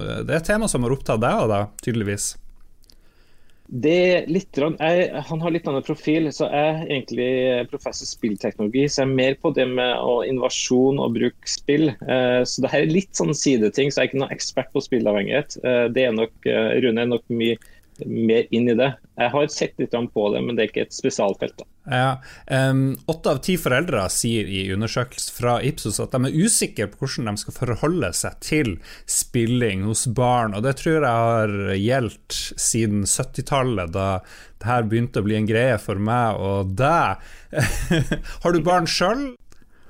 det 0.00 0.32
er 0.32 0.40
et 0.40 0.48
tema 0.48 0.70
som 0.70 0.86
har 0.86 0.96
opptatt 0.96 1.22
deg, 1.22 1.44
òg, 1.44 1.70
tydeligvis? 1.84 2.34
Litt, 3.66 4.56
jeg, 4.56 5.06
han 5.28 5.40
har 5.42 5.52
litt 5.52 5.66
annen 5.66 5.84
profil. 5.86 6.28
så 6.32 6.46
Jeg 6.46 6.66
er 6.70 6.82
egentlig 6.86 7.30
professor 7.70 8.06
spillteknologi, 8.06 8.86
så 8.88 9.02
jeg 9.02 9.08
er 9.08 9.16
mer 9.18 9.38
på 9.42 9.50
det 9.56 9.66
med 9.68 9.96
innovasjon 10.30 11.00
og 11.02 11.16
bruke 11.18 11.50
spill. 11.50 11.90
Eh, 11.90 12.42
så 12.46 12.62
det 12.62 12.72
her 12.72 12.86
er 12.86 12.94
litt 12.94 13.18
sånn 13.18 13.34
sideting, 13.34 13.90
så 13.90 14.00
jeg 14.00 14.04
er 14.04 14.12
ikke 14.12 14.22
noen 14.22 14.36
ekspert 14.36 14.70
på 14.74 14.84
spillavhengighet. 14.86 15.58
Eh, 15.64 15.86
det 15.94 16.06
er 16.06 16.14
nok, 16.14 16.34
eh, 16.46 16.76
Rune 16.84 17.02
er 17.02 17.10
nok 17.10 17.26
mye 17.28 17.58
mer 18.04 18.46
inn 18.54 18.68
i 18.68 18.76
det. 18.76 18.90
Jeg 19.16 19.32
har 19.32 19.48
sett 19.52 19.80
litt 19.80 19.94
på 20.12 20.26
det, 20.34 20.42
men 20.44 20.56
det 20.56 20.64
er 20.64 20.70
ikke 20.70 20.84
et 20.86 20.96
spesialfelt. 20.96 21.56
da. 21.58 21.66
Ja, 21.86 22.18
Åtte 23.06 23.30
av 23.30 23.38
ti 23.46 23.54
foreldre 23.60 24.08
sier 24.10 24.48
i 24.50 24.64
undersøkelse 24.74 25.32
fra 25.32 25.56
Ipsos 25.62 26.00
at 26.02 26.12
de 26.12 26.28
er 26.28 26.34
usikre 26.46 26.88
på 26.90 27.04
hvordan 27.04 27.30
de 27.30 27.42
skal 27.44 27.56
forholde 27.56 28.10
seg 28.18 28.40
til 28.42 28.72
spilling 29.06 29.86
hos 29.86 30.06
barn. 30.10 30.54
og 30.54 30.66
Det 30.66 30.76
tror 30.82 30.98
jeg 30.98 31.06
har 31.06 31.56
gjeldt 31.78 32.40
siden 32.58 33.06
70-tallet, 33.06 33.94
da 33.94 34.08
det 34.56 34.70
her 34.70 34.86
begynte 34.88 35.20
å 35.20 35.26
bli 35.26 35.36
en 35.38 35.48
greie 35.48 35.76
for 35.78 36.00
meg 36.00 36.40
og 36.42 36.72
deg. 36.78 37.22
har 38.42 38.56
du 38.56 38.62
barn 38.66 38.88
sjøl? 38.90 39.28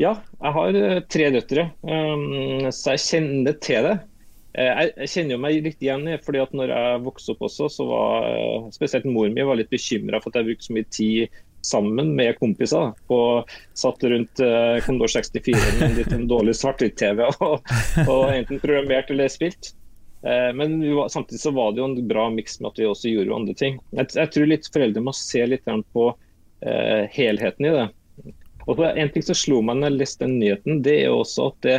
Ja, 0.03 0.19
jeg 0.43 0.53
har 0.53 0.77
eh, 0.77 0.99
tre 1.09 1.31
døtre, 1.33 1.71
um, 1.81 2.67
så 2.75 2.97
jeg 2.97 3.05
kjenner 3.07 3.57
til 3.65 3.87
det. 3.89 3.95
Eh, 4.57 4.83
jeg 5.03 5.11
kjenner 5.13 5.37
jo 5.37 5.43
meg 5.43 5.59
litt 5.67 5.83
igjen 5.85 6.07
fordi 6.25 6.41
at 6.41 6.55
når 6.57 6.73
jeg 6.73 7.01
vokste 7.05 7.35
opp 7.35 7.43
også, 7.45 7.69
så 7.73 7.89
var 7.91 8.29
eh, 8.31 8.69
spesielt 8.73 9.09
mor 9.09 9.29
mi 9.29 9.45
var 9.45 9.59
litt 9.61 9.73
bekymra 9.73 10.23
for 10.23 10.33
at 10.33 10.41
jeg 10.41 10.49
brukte 10.49 10.69
så 10.69 10.77
mye 10.77 10.89
tid 10.97 11.43
sammen 11.67 12.15
med 12.17 12.39
kompiser. 12.41 12.95
Og 13.13 13.57
satt 13.75 14.05
rundt 14.07 14.39
uh, 14.39 14.79
Commodore 14.87 15.11
64 15.17 15.81
med 15.81 16.13
en 16.15 16.29
dårlig 16.31 16.55
svart-hvitt-TV 16.61 17.25
og, 17.27 17.73
og, 18.07 18.23
enten 18.31 18.63
programmert 18.63 19.11
eller 19.11 19.33
spilt. 19.33 19.73
Uh, 20.23 20.55
men 20.55 20.79
var, 20.95 21.11
samtidig 21.11 21.43
så 21.43 21.51
var 21.57 21.75
det 21.75 21.83
jo 21.83 21.89
en 21.91 22.07
bra 22.07 22.29
miks 22.31 22.61
med 22.61 22.71
at 22.71 22.79
vi 22.79 22.87
også 22.87 23.11
gjorde 23.11 23.35
andre 23.41 23.57
ting. 23.59 23.81
Jeg, 23.99 24.13
jeg 24.15 24.33
tror 24.37 24.53
litt 24.53 24.71
foreldre 24.71 25.03
må 25.09 25.17
se 25.19 25.43
litt 25.51 25.67
på 25.67 26.07
uh, 26.15 27.03
helheten 27.19 27.67
i 27.67 27.75
det. 27.81 27.89
Og 28.67 28.83
En 28.87 29.11
ting 29.15 29.27
som 29.27 29.39
slo 29.39 29.61
meg 29.63 29.81
når 29.81 29.91
jeg 29.91 29.99
leste 30.01 30.25
den 30.25 30.39
nyheten, 30.39 30.81
det 30.87 31.01
er 31.01 31.11
jo 31.11 31.21
også 31.25 31.51
at 31.51 31.61
det 31.67 31.77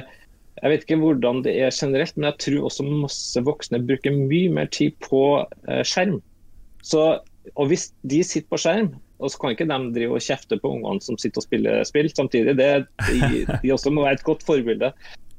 jeg 0.58 0.72
vet 0.72 0.86
ikke 0.86 1.00
hvordan 1.02 1.44
det 1.46 1.54
er 1.62 1.74
generelt, 1.74 2.16
men 2.18 2.32
jeg 2.32 2.40
tror 2.44 2.70
også 2.70 2.86
masse 2.88 3.44
voksne 3.46 3.84
bruker 3.86 4.16
mye 4.16 4.54
mer 4.54 4.70
tid 4.74 4.96
på 5.06 5.22
eh, 5.70 5.84
skjerm. 5.86 6.18
Så, 6.86 7.04
og 7.54 7.70
Hvis 7.70 7.92
de 8.10 8.24
sitter 8.26 8.50
på 8.50 8.62
skjerm, 8.64 8.90
og 9.18 9.32
så 9.34 9.42
kan 9.42 9.54
ikke 9.54 9.68
de 9.70 9.78
drive 9.96 10.18
og 10.18 10.24
kjefte 10.24 10.60
på 10.62 10.72
ungene 10.78 11.02
som 11.02 11.18
sitter 11.18 11.42
og 11.42 11.48
spiller 11.48 11.86
spill 11.90 12.10
samtidig. 12.14 12.58
Det, 12.60 12.70
de, 13.10 13.46
de 13.64 13.74
også 13.74 13.94
må 13.94 14.06
være 14.06 14.20
et 14.20 14.28
godt 14.28 14.46
forbilde. 14.46 14.92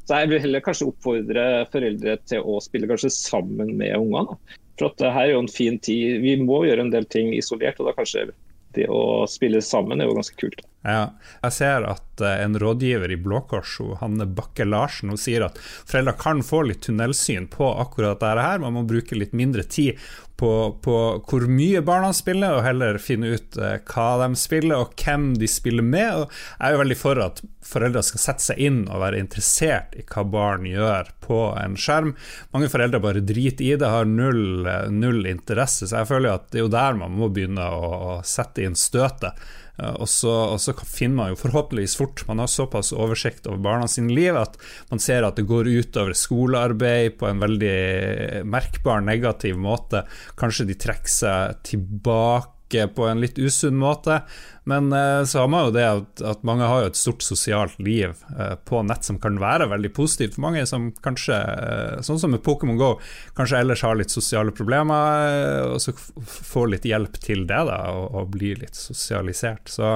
Så 0.08 0.22
Jeg 0.22 0.30
vil 0.30 0.40
heller 0.40 0.64
kanskje 0.64 0.88
oppfordre 0.88 1.44
foreldre 1.72 2.16
til 2.30 2.42
å 2.42 2.58
spille 2.64 2.88
kanskje 2.90 3.12
sammen 3.14 3.74
med 3.78 3.94
ungene. 3.98 4.38
For 4.78 4.90
at 4.90 5.02
det 5.02 5.12
her 5.14 5.26
er 5.26 5.34
jo 5.34 5.42
en 5.44 5.52
fin 5.52 5.78
tid. 5.78 6.22
Vi 6.22 6.36
må 6.40 6.62
gjøre 6.64 6.86
en 6.86 6.94
del 6.94 7.06
ting 7.12 7.34
isolert, 7.36 7.78
og 7.82 7.90
da 7.90 7.94
kanskje 7.98 8.30
det 8.76 8.86
å 8.92 9.26
spille 9.30 9.60
sammen 9.64 10.00
er 10.00 10.08
jo 10.08 10.16
ganske 10.16 10.38
kult. 10.40 10.62
Ja, 10.88 11.00
jeg 11.42 11.54
ser 11.58 11.84
at 11.84 12.22
uh, 12.22 12.30
en 12.40 12.56
rådgiver 12.60 13.12
i 13.12 13.18
Blå 13.20 13.42
Kors, 13.50 13.74
Hanne 14.00 14.24
Bakke 14.24 14.64
Larsen, 14.64 15.12
hun 15.12 15.20
sier 15.20 15.44
at 15.44 15.58
foreldre 15.60 16.14
kan 16.20 16.40
få 16.46 16.62
litt 16.68 16.80
tunnelsyn 16.86 17.50
på 17.52 17.68
akkurat 17.82 18.16
dette 18.22 18.46
her. 18.46 18.62
Man 18.62 18.78
må 18.78 18.86
bruke 18.88 19.18
litt 19.18 19.36
mindre 19.36 19.66
tid 19.68 20.00
på, 20.38 20.50
på 20.82 20.96
hvor 21.26 21.46
mye 21.50 21.82
barna 21.84 22.12
spiller, 22.14 22.56
og 22.56 22.64
heller 22.66 23.00
finne 23.02 23.34
ut 23.34 23.58
uh, 23.58 23.76
hva 23.90 24.08
de 24.22 24.38
spiller 24.38 24.78
og 24.78 24.94
hvem 25.02 25.32
de 25.38 25.48
spiller 25.50 25.86
med. 25.86 26.22
Og 26.22 26.26
jeg 26.30 26.68
er 26.68 26.76
jo 26.76 26.82
veldig 26.82 26.98
for 27.00 27.22
at 27.24 27.42
foreldre 27.68 28.04
skal 28.06 28.22
sette 28.22 28.46
seg 28.46 28.62
inn 28.68 28.80
og 28.86 29.02
være 29.02 29.20
interessert 29.20 29.96
i 29.98 30.06
hva 30.08 30.24
barn 30.30 30.68
gjør 30.68 31.12
på 31.26 31.42
en 31.58 31.76
skjerm. 31.78 32.14
Mange 32.54 32.70
foreldre 32.72 33.02
bare 33.02 33.24
driter 33.26 33.66
i 33.66 33.74
det, 33.76 33.92
har 33.92 34.08
null, 34.08 34.66
uh, 34.68 34.86
null 34.92 35.26
interesse, 35.28 35.88
så 35.88 36.02
jeg 36.02 36.12
føler 36.12 36.36
at 36.36 36.50
det 36.52 36.62
er 36.62 36.68
jo 36.68 36.74
der 36.78 37.00
man 37.02 37.18
må 37.18 37.32
begynne 37.32 37.66
å, 37.74 37.94
å 38.12 38.20
sette 38.26 38.66
inn 38.66 38.78
støtet. 38.78 39.34
Eh, 39.78 39.94
og 40.02 40.08
så, 40.10 40.32
og 40.54 40.60
så, 40.60 40.74
finner 40.82 41.16
man 41.16 41.32
jo 41.32 41.38
forhåpentligvis 41.38 41.94
fort 41.98 42.24
Man 42.26 42.42
har 42.42 42.50
såpass 42.50 42.90
oversikt 42.92 43.46
over 43.46 43.60
barna 43.62 43.88
sine 43.90 44.14
liv 44.14 44.36
at 44.38 44.58
man 44.90 45.02
ser 45.02 45.26
at 45.26 45.38
det 45.38 45.46
går 45.48 45.70
utover 45.70 46.16
skolearbeid 46.18 47.18
på 47.20 47.28
en 47.28 47.42
veldig 47.42 48.44
merkbar 48.48 49.04
negativ 49.04 49.58
måte. 49.60 50.04
Kanskje 50.36 50.68
de 50.68 50.78
trekker 50.78 51.12
seg 51.12 51.62
tilbake 51.66 52.86
på 52.94 53.06
en 53.08 53.22
litt 53.22 53.38
usunn 53.40 53.78
måte. 53.80 54.20
Men 54.68 54.92
eh, 54.92 55.24
så 55.24 55.38
har 55.38 55.48
man 55.48 55.64
jo 55.64 55.70
det 55.72 55.84
at, 55.88 56.20
at, 56.20 56.42
mange 56.44 56.66
har 56.68 56.82
jo 56.82 56.88
et 56.90 56.98
stort 57.00 57.24
sosialt 57.24 57.78
liv 57.80 58.10
eh, 58.36 58.52
på 58.68 58.82
nett 58.84 59.06
som 59.06 59.16
kan 59.20 59.38
være 59.40 59.70
veldig 59.70 59.90
positivt 59.96 60.36
for 60.36 60.44
mange 60.44 60.66
som 60.68 60.90
kanskje, 61.04 61.38
eh, 61.38 61.94
sånn 62.04 62.20
som 62.20 62.34
med 62.34 62.42
Pokémon 62.44 62.76
GO, 62.76 62.90
kanskje 63.38 63.62
ellers 63.62 63.84
har 63.86 63.96
litt 63.96 64.12
sosiale 64.12 64.52
problemer, 64.52 65.72
og 65.72 65.80
så 65.80 65.94
får 65.94 66.68
litt 66.74 66.90
hjelp 66.90 67.16
til 67.24 67.46
det, 67.48 67.62
da, 67.70 67.78
og, 67.96 68.12
og 68.12 68.28
blir 68.36 68.60
litt 68.60 68.76
sosialisert. 68.76 69.72
Så 69.72 69.94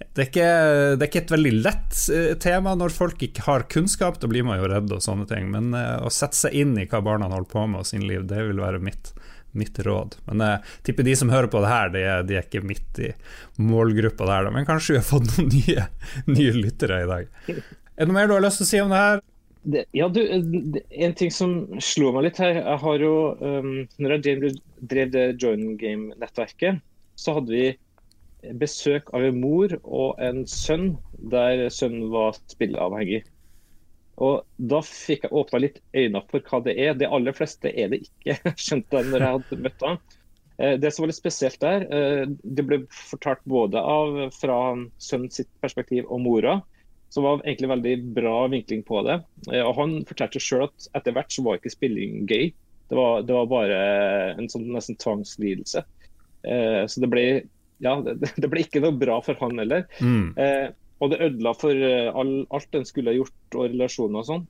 det 0.00 0.24
er, 0.24 0.26
ikke, 0.26 0.50
det 0.96 1.04
er, 1.04 1.06
ikke, 1.06 1.22
et 1.22 1.34
veldig 1.36 1.54
lett 1.60 2.02
tema 2.42 2.74
når 2.74 2.96
folk 2.96 3.22
ikke 3.22 3.46
har 3.46 3.68
kunnskap, 3.70 4.18
da 4.18 4.26
blir 4.32 4.42
man 4.48 4.58
jo 4.58 4.72
redd 4.74 4.90
og 4.90 5.06
sånne 5.06 5.28
ting. 5.30 5.52
Men 5.54 5.70
å 5.76 6.10
sette 6.10 6.40
seg 6.40 6.58
inn 6.64 6.74
i 6.80 6.88
hva 6.90 6.98
barna 7.04 7.30
holder 7.30 7.52
på 7.52 7.68
med 7.70 7.84
og 7.84 7.90
sin 7.92 8.08
liv, 8.10 8.26
det 8.26 8.42
vil 8.50 8.64
være 8.64 8.82
mitt 8.82 9.14
mitt 9.56 9.78
råd. 9.86 10.16
Men 10.28 10.44
jeg 10.46 10.76
tipper 10.88 11.06
de 11.06 11.16
som 11.18 11.32
hører 11.32 11.50
på 11.52 11.62
det 11.64 11.72
her, 11.72 11.92
de 11.94 12.04
er, 12.04 12.22
de 12.26 12.38
er 12.38 12.46
ikke 12.46 12.64
midt 12.66 13.02
i 13.02 13.10
målgruppa 13.60 14.28
der, 14.28 14.50
men 14.54 14.68
kanskje 14.68 14.96
vi 14.96 15.00
har 15.00 15.08
fått 15.08 15.28
noen 15.32 15.50
nye, 15.54 15.88
nye 16.30 16.54
lyttere 16.56 17.02
i 17.04 17.10
dag. 17.10 17.34
Er 17.50 18.06
det 18.06 18.10
noe 18.10 18.16
mer 18.16 18.30
du 18.30 18.36
har 18.36 18.46
lyst 18.46 18.62
til 18.62 18.68
å 18.68 18.70
si 18.70 18.82
om 18.84 18.94
det 18.94 19.02
her? 19.02 19.22
Det, 19.60 19.84
ja, 19.92 20.06
du, 20.08 20.20
En 20.88 21.12
ting 21.18 21.32
som 21.34 21.50
slo 21.84 22.14
meg 22.14 22.30
litt 22.30 22.38
her 22.40 22.62
jeg 22.62 22.78
har 22.80 23.02
jo, 23.04 23.14
um, 23.42 23.72
når 24.00 24.14
jeg 24.14 24.22
drev, 24.24 24.60
drev 24.92 25.10
det 25.12 25.26
Join 25.42 25.74
Game-nettverket, 25.80 26.80
så 27.20 27.36
hadde 27.36 27.52
vi 27.52 27.66
besøk 28.56 29.10
av 29.16 29.26
en 29.26 29.40
mor 29.42 29.74
og 29.82 30.20
en 30.24 30.46
sønn 30.48 30.94
der 31.32 31.66
sønnen 31.74 32.08
var 32.12 32.38
spilleavhengig. 32.48 33.20
Og 34.20 34.68
Da 34.70 34.80
fikk 34.84 35.24
jeg 35.26 35.32
åpna 35.32 35.62
litt 35.64 35.78
øynene 35.96 36.22
for 36.28 36.44
hva 36.44 36.60
det 36.64 36.76
er. 36.76 36.96
De 36.98 37.08
aller 37.08 37.36
fleste 37.36 37.72
er 37.72 37.92
det 37.92 38.02
ikke, 38.04 38.36
skjønte 38.64 39.00
jeg 39.00 39.12
når 39.12 39.24
jeg 39.24 39.36
hadde 39.36 39.60
møtt 39.64 39.86
ham. 39.86 40.00
Eh, 40.60 40.76
det 40.80 40.92
som 40.92 41.04
var 41.04 41.10
litt 41.10 41.20
spesielt 41.20 41.60
der, 41.62 41.86
eh, 41.88 42.26
det 42.28 42.66
ble 42.68 42.82
fortalt 42.92 43.40
både 43.48 43.80
av, 43.80 44.18
fra 44.36 44.58
sitt 45.00 45.48
perspektiv 45.64 46.08
og 46.08 46.20
mora, 46.26 46.58
som 47.10 47.24
var 47.24 47.40
egentlig 47.40 47.70
veldig 47.70 47.94
bra 48.18 48.34
vinkling 48.52 48.82
på 48.86 49.00
det. 49.08 49.22
Eh, 49.52 49.62
og 49.64 49.74
Han 49.78 49.96
fortalte 50.08 50.42
sjøl 50.42 50.66
at 50.68 50.90
etter 51.00 51.16
hvert 51.16 51.32
så 51.32 51.46
var 51.46 51.58
ikke 51.58 51.72
spilling 51.72 52.26
gøy. 52.28 52.52
Det 52.90 52.98
var, 52.98 53.22
det 53.24 53.34
var 53.38 53.48
bare 53.48 53.80
en 54.34 54.50
sånn 54.50 54.68
nesten 54.74 54.98
tvangslidelse. 54.98 55.84
Så 56.40 57.02
det 57.04 57.08
ble, 57.12 57.24
ja, 57.84 57.92
det 58.42 58.48
ble 58.50 58.64
ikke 58.64 58.82
noe 58.82 58.96
bra 58.98 59.20
for 59.22 59.38
han 59.38 59.60
heller. 59.62 59.84
Mm. 60.02 60.32
Og 61.00 61.12
det 61.12 61.20
ødela 61.24 61.52
for 61.56 61.72
eh, 61.72 62.10
all, 62.12 62.42
alt 62.52 62.76
en 62.76 62.86
skulle 62.88 63.12
ha 63.12 63.16
gjort 63.16 63.56
og 63.56 63.70
relasjoner 63.72 64.20
og 64.20 64.28
sånn. 64.28 64.46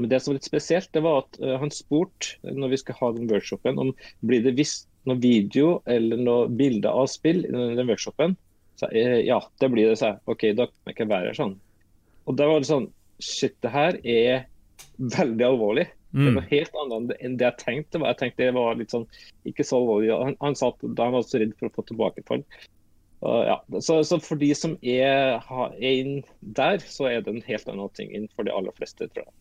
Men 0.00 0.12
det 0.12 0.20
som 0.20 0.32
var 0.32 0.38
litt 0.38 0.48
spesielt, 0.48 0.90
det 0.96 1.02
var 1.04 1.22
at 1.24 1.38
uh, 1.42 1.56
han 1.60 1.72
spurte 1.74 2.36
eh, 2.44 2.54
når 2.56 2.74
vi 2.74 2.80
skulle 2.80 3.00
ha 3.00 3.10
den 3.16 3.28
workshopen, 3.32 3.80
om 3.80 3.90
blir 4.24 4.44
det 4.44 4.56
vist 4.58 4.88
noe 5.08 5.20
video 5.20 5.80
eller 5.88 6.20
noe 6.20 6.46
bilde 6.52 6.88
av 6.88 7.08
spill 7.12 7.42
i 7.48 7.50
den 7.52 7.88
workshopen. 7.88 8.36
Så 8.80 8.88
uh, 8.92 9.18
ja, 9.24 9.40
det 9.60 9.72
blir 9.72 9.90
det. 9.90 9.98
Så 10.00 10.12
jeg, 10.12 10.22
OK, 10.30 10.46
da 10.56 10.68
kan 10.68 10.92
jeg 10.92 10.96
ikke 10.98 11.10
være 11.12 11.32
her 11.32 11.40
sånn. 11.40 11.56
Og 12.28 12.36
da 12.38 12.48
var 12.50 12.62
det 12.62 12.72
sånn 12.72 12.90
Shit, 13.20 13.52
det 13.60 13.68
her 13.68 13.98
er 14.08 14.46
veldig 14.96 15.44
alvorlig. 15.44 15.90
Mm. 16.16 16.22
Det 16.24 16.30
var 16.38 16.46
helt 16.50 16.78
annet 16.82 17.10
enn 17.20 17.34
det 17.36 17.44
jeg 17.44 17.60
tenkte. 17.60 18.00
Jeg 18.00 18.16
tenkte 18.16 18.46
det 18.46 18.54
var 18.56 18.78
litt 18.78 18.94
sånn, 18.94 19.04
ikke 19.44 19.66
så 19.66 19.76
alvorlig. 19.76 20.08
Han, 20.16 20.38
han 20.40 20.56
sa 20.56 20.70
at 20.72 20.86
han 20.88 21.12
var 21.12 21.26
så 21.28 21.40
redd 21.42 21.52
for 21.58 21.68
å 21.68 21.74
få 21.74 21.84
tilbakefall. 21.90 22.46
Ja, 23.20 23.58
så, 23.80 23.98
så, 24.04 24.16
for 24.24 24.40
de 24.40 24.48
som 24.56 24.78
er, 24.80 25.42
er 25.76 25.90
inn 25.90 26.22
der, 26.40 26.80
så 26.88 27.10
er 27.10 27.20
det 27.20 27.34
en 27.34 27.44
helt 27.44 27.68
annen 27.68 27.92
ting 27.96 28.14
enn 28.16 28.30
for 28.32 28.48
de 28.48 28.54
aller 28.54 28.72
fleste, 28.78 29.10
tror 29.12 29.26
jeg. 29.26 29.34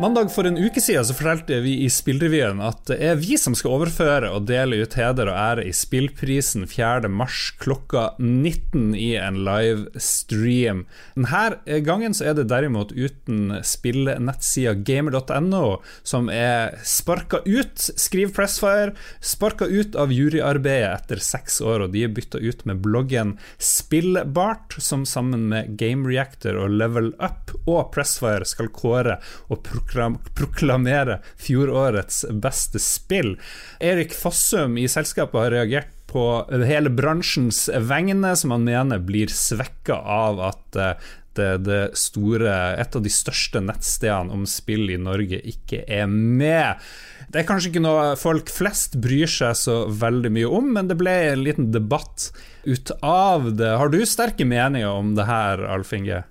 Mandag 0.00 0.30
for 0.32 0.46
en 0.48 0.56
uke 0.56 0.80
siden 0.80 1.04
så 1.04 1.12
fortalte 1.12 1.58
vi 1.60 1.74
i 1.84 1.88
Spillrevyen 1.92 2.62
at 2.64 2.86
det 2.88 2.96
er 3.04 3.18
vi 3.20 3.36
som 3.36 3.52
skal 3.52 3.74
overføre 3.76 4.30
og 4.32 4.46
dele 4.48 4.78
ut 4.80 4.94
heder 4.96 5.28
og 5.28 5.36
ære 5.36 5.66
i 5.68 5.74
Spillprisen 5.76 6.62
4. 6.64 7.10
mars 7.12 7.50
klokka 7.60 8.06
19 8.16 8.94
i 8.96 9.10
en 9.20 9.42
livestream. 9.44 10.86
Denne 11.18 11.80
gangen 11.84 12.16
så 12.16 12.30
er 12.30 12.38
det 12.38 12.46
derimot 12.48 12.94
uten 12.96 13.58
spillnettsida 13.60 14.72
gamer.no, 14.88 15.82
som 16.00 16.32
er 16.32 16.80
sparka 16.80 17.42
ut, 17.44 17.76
skriver 17.76 18.32
Pressfire, 18.38 18.96
sparka 19.20 19.68
ut 19.68 20.00
av 20.00 20.16
juryarbeidet 20.16 20.94
etter 20.94 21.20
seks 21.28 21.60
år, 21.60 21.84
og 21.84 21.92
de 21.92 22.06
er 22.06 22.16
bytta 22.16 22.40
ut 22.40 22.64
med 22.64 22.80
bloggen 22.80 23.36
Spillbart, 23.60 24.80
som 24.80 25.04
sammen 25.04 25.50
med 25.52 25.76
Game 25.76 26.08
Reactor 26.08 26.56
og 26.56 26.72
Level 26.80 27.12
Up 27.20 27.52
og 27.66 27.92
Pressfire 27.92 28.48
skal 28.48 28.72
kåre 28.72 29.20
og 29.52 29.60
proklamere 29.60 29.89
proklamere 30.38 31.20
fjorårets 31.40 32.24
beste 32.42 32.82
spill. 32.82 33.36
Erik 33.80 34.14
Fossum 34.16 34.78
i 34.80 34.88
selskapet 34.90 35.40
har 35.40 35.54
reagert 35.56 35.96
på 36.10 36.24
hele 36.66 36.90
bransjens 36.90 37.68
vegne, 37.86 38.34
som 38.36 38.50
han 38.50 38.66
mener 38.66 38.98
blir 38.98 39.30
svekka 39.30 39.94
av 39.94 40.40
at 40.42 40.78
eh, 40.78 41.10
det, 41.38 41.50
det 41.66 41.82
store, 41.98 42.50
et 42.80 42.96
av 42.96 43.04
de 43.04 43.12
største 43.12 43.62
nettstedene 43.62 44.34
om 44.34 44.46
spill 44.50 44.90
i 44.90 44.98
Norge 45.00 45.38
ikke 45.52 45.84
er 45.86 46.10
med. 46.10 46.82
Det 47.30 47.42
er 47.42 47.46
kanskje 47.48 47.70
ikke 47.70 47.84
noe 47.84 48.16
folk 48.18 48.50
flest 48.50 48.98
bryr 49.02 49.30
seg 49.30 49.54
så 49.58 49.76
veldig 49.86 50.32
mye 50.34 50.50
om, 50.50 50.72
men 50.74 50.90
det 50.90 50.98
ble 51.00 51.14
en 51.30 51.44
liten 51.46 51.70
debatt 51.74 52.30
ut 52.66 52.90
av 53.06 53.52
det. 53.54 53.70
Har 53.78 53.92
du 53.92 54.00
sterke 54.02 54.46
meninger 54.48 54.90
om 54.90 55.14
det 55.18 55.28
her, 55.30 55.62
Alf 55.70 55.94
Inge? 55.96 56.24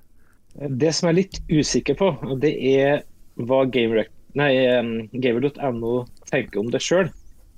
Det 0.60 0.92
som 0.96 1.08
jeg 1.08 1.13
er 1.13 1.20
litt 1.22 1.39
usikker 1.48 1.96
på, 1.96 2.12
det 2.44 2.51
er 2.74 3.06
hva 3.48 3.63
gamer.no 3.69 5.93
tenker 6.29 6.60
om 6.60 6.69
det 6.74 6.81
sjøl. 6.84 7.08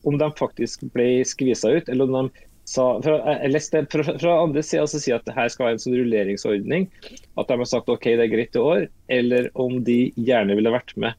Om 0.08 0.16
de 0.18 0.30
faktisk 0.38 0.84
ble 0.96 1.26
skvisa 1.28 1.70
ut, 1.78 1.90
eller 1.90 2.04
om 2.10 2.16
de 2.16 2.24
sa 2.70 2.86
fra, 3.04 3.16
jeg 3.42 3.52
leste, 3.52 3.88
fra, 3.92 4.04
fra 4.22 4.44
andre 4.44 4.62
sida 4.66 4.86
så 4.90 4.98
sier 5.02 5.16
at 5.18 5.28
det 5.28 5.36
her 5.36 5.50
skal 5.52 5.66
være 5.68 5.76
en 5.78 5.84
sånn 5.84 6.00
rulleringsordning. 6.00 6.84
At 7.42 7.48
de 7.50 7.60
har 7.60 7.70
sagt 7.70 7.92
OK, 7.92 8.06
det 8.08 8.24
er 8.26 8.34
greit 8.34 8.58
i 8.58 8.64
år. 8.64 8.82
Eller 9.14 9.44
om 9.60 9.72
de 9.88 10.00
gjerne 10.16 10.56
ville 10.58 10.74
vært 10.74 10.94
med. 11.02 11.14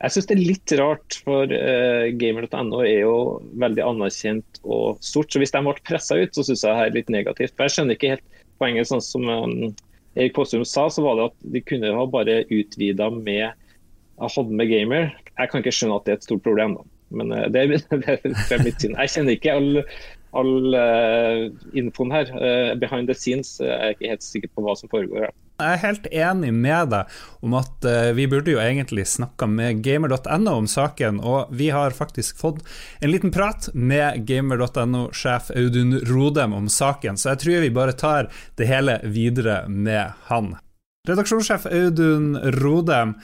Jeg 0.00 0.10
syns 0.14 0.28
det 0.30 0.36
er 0.38 0.48
litt 0.48 0.70
rart, 0.80 1.10
for 1.26 1.44
uh, 1.52 2.04
gamer.no 2.16 2.78
er 2.86 3.02
jo 3.02 3.16
veldig 3.60 3.82
anerkjent 3.84 4.50
og 4.64 4.84
stort. 5.04 5.30
Så 5.32 5.42
hvis 5.42 5.52
de 5.52 5.60
ble 5.66 5.74
pressa 5.84 6.14
ut, 6.16 6.32
så 6.32 6.46
syns 6.46 6.64
jeg 6.64 6.76
det 6.76 6.86
er 6.86 6.96
litt 6.96 7.12
negativt. 7.12 7.54
For 7.54 7.66
jeg 7.66 7.76
skjønner 7.76 7.98
ikke 7.98 8.14
helt 8.16 8.28
poenget. 8.60 8.88
sånn 8.88 9.04
som 9.04 9.28
um, 9.28 9.74
Erik 10.16 10.34
Påstum 10.36 10.64
sa, 10.64 10.88
så 10.90 11.04
var 11.04 11.18
det 11.18 11.28
at 11.30 11.50
de 11.54 11.62
kunne 11.64 11.92
ha 11.96 12.06
bare 12.08 12.42
utvida 12.48 13.10
med 13.12 13.52
hadde 14.28 14.56
med 14.56 14.70
gamer. 14.70 15.12
Jeg 15.38 15.50
kan 15.50 15.62
ikke 15.62 15.74
skjønne 15.74 16.00
at 16.00 16.06
det 16.06 16.12
er 16.12 16.20
et 16.20 16.28
stort 16.28 16.42
problem. 16.46 16.78
da. 16.78 16.88
Men 17.10 17.30
det, 17.30 17.66
det, 17.66 17.82
det, 17.90 18.16
er 18.54 18.64
mitt 18.66 18.80
syn. 18.82 18.96
Jeg 18.96 19.14
kjenner 19.14 19.36
ikke 19.36 19.54
all, 19.56 19.70
all 20.38 20.76
uh, 20.76 21.46
infoen 21.76 22.14
her. 22.14 22.30
Uh, 22.34 22.72
behind 22.78 23.10
the 23.10 23.16
scenes 23.16 23.56
uh, 23.62 23.66
er 23.66 23.90
jeg 23.90 23.96
ikke 23.96 24.12
helt 24.14 24.26
sikker 24.26 24.52
på 24.54 24.64
hva 24.66 24.76
som 24.78 24.92
foregår. 24.92 25.30
Jeg 25.60 25.76
er 25.76 25.82
helt 25.82 26.06
enig 26.08 26.52
med 26.56 26.92
deg 26.94 27.18
om 27.44 27.56
at 27.58 27.84
vi 28.16 28.24
burde 28.32 28.54
jo 28.54 28.62
egentlig 28.62 29.02
snakka 29.10 29.44
med 29.44 29.82
gamer.no 29.84 30.54
om 30.56 30.68
saken, 30.70 31.18
og 31.20 31.52
vi 31.52 31.68
har 31.74 31.92
faktisk 31.92 32.38
fått 32.40 32.62
en 33.04 33.12
liten 33.12 33.34
prat 33.34 33.68
med 33.74 34.24
gamer.no-sjef 34.24 35.50
Audun 35.52 35.98
Rodem 36.08 36.56
om 36.56 36.70
saken, 36.72 37.20
så 37.20 37.34
jeg 37.34 37.42
tror 37.42 37.60
vi 37.66 37.74
bare 37.76 37.92
tar 37.92 38.32
det 38.56 38.70
hele 38.72 39.02
videre 39.04 39.66
med 39.68 40.16
han. 40.32 40.54
Redaksjonssjef 41.08 41.68
Audun 41.68 42.34
Rodem, 42.56 43.18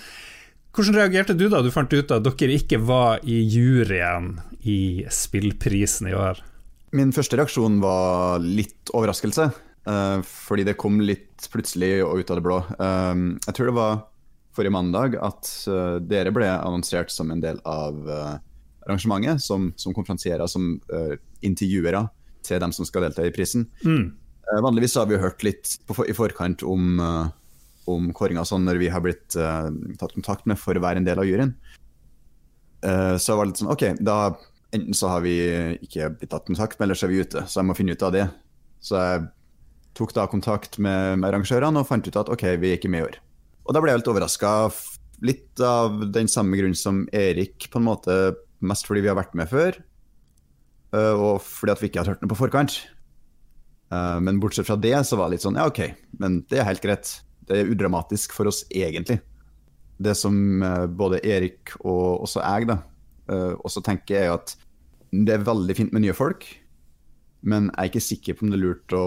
hvordan 0.76 0.98
reagerte 0.98 1.36
du 1.36 1.46
da 1.48 1.62
du 1.64 1.70
fant 1.72 1.92
ut 1.92 2.12
at 2.12 2.26
dere 2.26 2.58
ikke 2.58 2.78
var 2.84 3.24
i 3.24 3.38
juryen 3.40 4.36
i 4.68 5.06
spillprisen 5.12 6.10
i 6.10 6.16
år? 6.16 6.42
Min 6.96 7.14
første 7.16 7.38
reaksjon 7.38 7.80
var 7.82 8.44
litt 8.44 8.92
overraskelse. 8.94 9.48
Uh, 9.86 10.18
fordi 10.26 10.64
det 10.66 10.74
kom 10.80 10.98
litt 10.98 11.46
plutselig 11.52 12.00
og 12.02 12.20
ut 12.20 12.30
av 12.30 12.38
det 12.38 12.44
blå. 12.44 12.58
Uh, 12.74 13.38
jeg 13.46 13.56
tror 13.56 13.70
det 13.70 13.76
var 13.76 14.04
forrige 14.56 14.74
mandag 14.74 15.16
at 15.22 15.48
uh, 15.70 15.96
dere 16.02 16.32
ble 16.34 16.48
annonsert 16.50 17.12
som 17.14 17.30
en 17.30 17.42
del 17.42 17.60
av 17.68 17.98
arrangementet. 18.06 19.42
Som, 19.42 19.72
som 19.78 19.94
konferansierer, 19.96 20.46
som 20.50 20.76
intervjuere 21.44 22.06
til 22.46 22.62
dem 22.62 22.72
som 22.74 22.86
skal 22.86 23.08
delta 23.08 23.24
i 23.26 23.32
prisen. 23.34 23.66
Mm. 23.82 24.14
vanligvis 24.62 24.94
har 24.94 25.08
vi 25.10 25.18
hørt 25.18 25.42
litt 25.42 25.72
på, 25.88 26.04
i 26.06 26.14
forkant 26.14 26.62
om, 26.62 27.00
om 27.90 28.10
kåringa 28.16 28.44
sånn 28.48 28.66
når 28.66 28.80
vi 28.82 28.90
har 28.90 29.02
blitt 29.04 29.36
tatt 29.36 30.14
kontakt 30.16 30.46
med 30.50 30.58
for 30.58 30.76
å 30.76 30.82
være 30.82 31.02
en 31.02 31.06
del 31.06 31.20
av 31.22 31.28
juryen. 31.28 31.52
så 32.82 33.36
var 33.36 33.46
det 33.46 33.52
litt 33.52 33.60
sånn 33.62 33.70
OK, 33.72 33.84
da 34.02 34.16
enten 34.74 34.94
så 34.94 35.10
har 35.10 35.22
vi 35.24 35.36
ikke 35.84 36.10
blitt 36.18 36.32
tatt 36.32 36.46
kontakt 36.48 36.78
med, 36.78 36.86
eller 36.86 36.98
så 36.98 37.06
er 37.06 37.12
vi 37.12 37.22
ute. 37.22 37.44
Så 37.46 37.60
jeg 37.60 37.68
må 37.68 37.76
finne 37.78 37.96
ut 37.96 38.04
av 38.06 38.14
det. 38.14 38.26
Så 38.82 38.98
jeg 39.00 39.26
tok 39.96 40.12
da 40.16 40.26
kontakt 40.30 40.78
med, 40.82 41.20
med 41.20 41.30
arrangørene 41.30 41.80
og 41.80 41.88
fant 41.88 42.06
ut 42.06 42.20
at 42.20 42.30
OK, 42.32 42.44
vi 42.60 42.72
er 42.72 42.80
ikke 42.80 42.92
med 42.92 43.04
i 43.04 43.08
år. 43.08 43.20
Og 43.66 43.74
da 43.74 43.82
ble 43.82 43.92
jeg 43.92 44.02
litt 44.02 44.12
overraska. 44.12 44.52
Litt 45.26 45.62
av 45.64 46.02
den 46.12 46.28
samme 46.28 46.58
grunnen 46.58 46.78
som 46.78 47.04
Erik, 47.16 47.70
på 47.72 47.80
en 47.80 47.88
måte 47.88 48.16
mest 48.66 48.88
fordi 48.88 49.04
vi 49.04 49.10
har 49.10 49.18
vært 49.18 49.36
med 49.38 49.50
før. 49.50 49.80
uh, 50.94 51.14
og 51.14 51.40
fordi 51.44 51.72
at 51.72 51.82
vi 51.82 51.90
ikke 51.90 52.04
har 52.04 52.14
hørt 52.14 52.22
noe 52.22 52.32
på 52.32 52.38
forkant. 52.38 52.78
Uh, 53.92 54.18
men 54.22 54.40
bortsett 54.42 54.68
fra 54.68 54.78
det, 54.80 54.94
så 55.06 55.18
var 55.18 55.28
det 55.28 55.36
litt 55.36 55.46
sånn 55.46 55.58
ja, 55.58 55.66
OK, 55.70 55.82
men 56.20 56.42
det 56.50 56.60
er 56.60 56.68
helt 56.68 56.84
greit. 56.84 57.16
Det 57.46 57.60
er 57.60 57.72
udramatisk 57.72 58.34
for 58.36 58.50
oss, 58.50 58.64
egentlig. 58.70 59.20
Det 59.96 60.14
som 60.18 60.62
eh, 60.62 60.84
både 60.86 61.22
Erik 61.24 61.74
og 61.80 62.26
også 62.26 62.44
jeg 62.44 62.70
da, 62.72 62.82
også 63.26 63.80
tenker, 63.82 64.20
er 64.20 64.32
at 64.36 64.52
det 65.10 65.32
er 65.34 65.42
veldig 65.42 65.74
fint 65.74 65.94
med 65.94 66.04
nye 66.04 66.14
folk, 66.14 66.44
men 67.42 67.72
jeg 67.72 67.80
er 67.80 67.88
ikke 67.90 68.02
sikker 68.04 68.36
på 68.36 68.44
om 68.46 68.52
det 68.52 68.58
er 68.60 68.62
lurt 68.62 68.94
å 68.94 69.04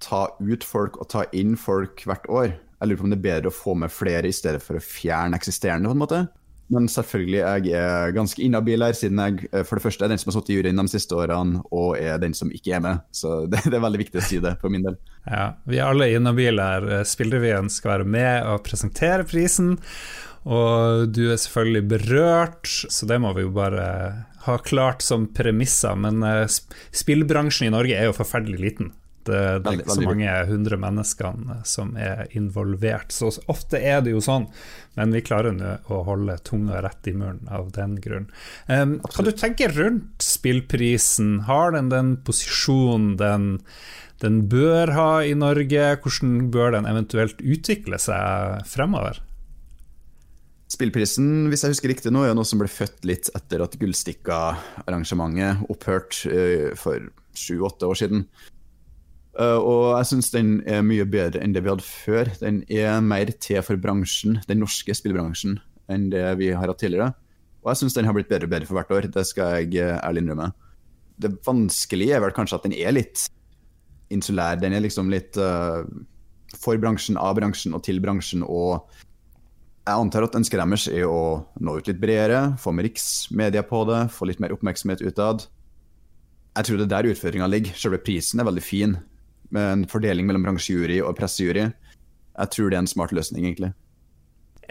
ta 0.00 0.22
ut 0.40 0.64
folk 0.64 0.96
og 1.00 1.10
ta 1.12 1.26
inn 1.36 1.52
folk 1.60 2.00
hvert 2.08 2.24
år. 2.32 2.54
Jeg 2.54 2.88
lurer 2.88 3.00
på 3.00 3.06
om 3.06 3.12
det 3.12 3.18
er 3.20 3.26
bedre 3.26 3.52
å 3.52 3.54
få 3.54 3.74
med 3.78 3.92
flere 3.92 4.30
i 4.30 4.34
stedet 4.34 4.62
for 4.64 4.78
å 4.78 4.82
fjerne 4.82 5.36
eksisterende. 5.36 5.90
på 5.90 5.96
en 5.96 6.02
måte. 6.02 6.22
Men 6.72 6.88
selvfølgelig, 6.88 7.40
jeg 7.40 7.74
er 7.76 8.14
ganske 8.16 8.42
inhabil 8.44 8.84
her, 8.84 8.94
siden 8.96 9.20
jeg 9.20 9.48
eh, 9.50 9.64
for 9.66 9.76
det 9.76 9.84
første 9.84 10.06
er 10.06 10.12
den 10.12 10.20
som 10.20 10.30
har 10.30 10.38
sittet 10.38 10.54
i 10.54 10.58
juryen 10.58 10.80
de 10.80 10.92
siste 10.92 11.16
årene, 11.18 11.62
og 11.74 11.98
er 12.00 12.20
den 12.22 12.36
som 12.36 12.52
ikke 12.54 12.76
er 12.78 12.84
med. 12.84 13.02
Så 13.12 13.42
det, 13.52 13.64
det 13.66 13.78
er 13.78 13.84
veldig 13.84 14.02
viktig 14.04 14.22
å 14.22 14.26
si 14.26 14.40
det 14.42 14.56
for 14.62 14.72
min 14.72 14.86
del. 14.86 14.98
Ja, 15.26 15.52
vi 15.68 15.80
er 15.80 15.90
alle 15.90 16.12
inhabile 16.14 16.68
her. 16.74 16.88
Spillrevyen 17.08 17.70
skal 17.72 17.96
være 17.96 18.12
med 18.16 18.48
og 18.48 18.64
presentere 18.66 19.26
prisen. 19.28 19.76
Og 20.42 21.12
du 21.14 21.28
er 21.30 21.38
selvfølgelig 21.38 21.84
berørt, 21.92 22.66
så 22.66 23.06
det 23.06 23.20
må 23.22 23.30
vi 23.36 23.44
jo 23.44 23.52
bare 23.54 23.84
ha 24.48 24.56
klart 24.58 25.04
som 25.06 25.28
premisser. 25.30 25.94
Men 25.94 26.24
spillbransjen 26.48 27.68
i 27.68 27.74
Norge 27.74 27.94
er 27.94 28.10
jo 28.10 28.16
forferdelig 28.16 28.58
liten. 28.64 28.90
Det, 29.26 29.40
det 29.62 29.70
er 29.70 29.80
ikke 29.80 29.94
så 29.94 30.04
mange 30.04 30.34
hundre 30.48 30.78
menneskene 30.82 31.58
som 31.68 31.94
er 32.00 32.24
involvert. 32.36 33.12
Så 33.14 33.30
ofte 33.52 33.78
er 33.78 34.02
det 34.02 34.14
jo 34.14 34.22
sånn, 34.24 34.48
men 34.98 35.14
vi 35.14 35.22
klarer 35.24 35.54
nå 35.54 35.76
å 35.92 36.02
holde 36.08 36.38
tunga 36.46 36.82
rett 36.84 37.06
i 37.10 37.14
munnen 37.14 37.48
av 37.52 37.70
den 37.76 37.96
grunn. 38.02 38.28
Um, 38.66 38.98
hva 39.06 39.26
du 39.26 39.32
tenker 39.36 39.74
rundt 39.78 40.22
spillprisen? 40.24 41.44
Har 41.48 41.74
den 41.76 41.90
den 41.92 42.16
posisjonen 42.26 43.16
den, 43.20 43.50
den 44.24 44.42
bør 44.50 44.94
ha 44.96 45.10
i 45.24 45.34
Norge? 45.38 45.92
Hvordan 46.02 46.50
bør 46.54 46.74
den 46.76 46.88
eventuelt 46.90 47.38
utvikle 47.40 48.00
seg 48.02 48.66
fremover? 48.70 49.22
Spillprisen, 50.72 51.50
hvis 51.52 51.62
jeg 51.66 51.74
husker 51.74 51.92
riktig 51.92 52.10
nå, 52.14 52.24
er 52.24 52.34
noe 52.36 52.48
som 52.48 52.60
ble 52.62 52.70
født 52.72 53.04
litt 53.04 53.28
etter 53.36 53.60
at 53.60 53.76
Gullstikka-arrangementet 53.80 55.66
opphørte 55.72 56.32
uh, 56.32 56.70
for 56.80 57.12
sju-åtte 57.36 57.88
år 57.88 57.98
siden. 57.98 58.26
Uh, 59.32 59.56
og 59.56 59.84
jeg 59.96 60.10
syns 60.10 60.32
den 60.34 60.56
er 60.68 60.82
mye 60.84 61.06
bedre 61.08 61.40
enn 61.40 61.54
det 61.54 61.62
vi 61.64 61.72
hadde 61.72 61.86
før. 61.86 62.30
Den 62.42 62.62
er 62.68 63.00
mer 63.04 63.32
til 63.40 63.62
for 63.64 63.80
bransjen, 63.80 64.40
den 64.48 64.60
norske 64.60 64.96
spillbransjen, 64.96 65.56
enn 65.92 66.10
det 66.12 66.26
vi 66.40 66.50
har 66.52 66.68
hatt 66.68 66.82
tidligere. 66.82 67.12
Og 67.62 67.72
jeg 67.72 67.82
syns 67.82 67.96
den 67.96 68.08
har 68.08 68.16
blitt 68.16 68.28
bedre 68.32 68.48
og 68.48 68.52
bedre 68.52 68.68
for 68.68 68.80
hvert 68.80 68.92
år, 68.92 69.08
det 69.14 69.24
skal 69.28 69.62
jeg 69.62 69.78
uh, 69.80 70.00
ærlig 70.02 70.24
innrømme. 70.24 70.50
Det 71.22 71.32
vanskelige 71.46 72.18
er 72.18 72.24
vel 72.24 72.34
kanskje 72.36 72.58
at 72.58 72.66
den 72.66 72.76
er 72.76 72.96
litt 72.96 73.28
insulær. 74.12 74.58
Den 74.60 74.74
er 74.76 74.82
liksom 74.84 75.08
litt 75.12 75.36
for 76.60 76.80
bransjen, 76.80 77.16
av 77.16 77.36
bransjen 77.38 77.76
og 77.76 77.84
til 77.86 78.00
bransjen. 78.02 78.42
og 78.42 78.82
jeg 79.82 79.98
antar 79.98 80.26
at 80.26 80.36
ønsket 80.38 80.60
deres 80.60 80.84
er 80.92 81.08
å 81.10 81.42
nå 81.58 81.72
ut 81.78 81.88
litt 81.90 81.98
bredere, 81.98 82.52
få 82.62 82.70
med 82.74 82.86
riksmedia 82.86 83.64
på 83.66 83.80
det, 83.88 84.04
få 84.14 84.28
litt 84.30 84.42
mer 84.42 84.54
oppmerksomhet 84.54 85.02
utad. 85.02 85.46
Jeg 86.54 86.68
tror 86.68 86.78
det 86.78 86.86
er 86.86 86.92
der 86.92 87.08
utfordringa 87.10 87.48
ligger. 87.50 87.74
Selve 87.74 87.98
prisen 87.98 88.38
er 88.38 88.46
veldig 88.46 88.62
fin, 88.62 88.94
med 89.54 89.68
en 89.68 89.86
fordeling 89.90 90.28
mellom 90.28 90.44
bransjejury 90.46 91.00
og 91.04 91.16
pressejury. 91.18 91.68
Jeg 92.32 92.52
tror 92.54 92.70
det 92.72 92.78
er 92.78 92.84
en 92.86 92.90
smart 92.90 93.14
løsning, 93.14 93.46
egentlig. 93.46 93.72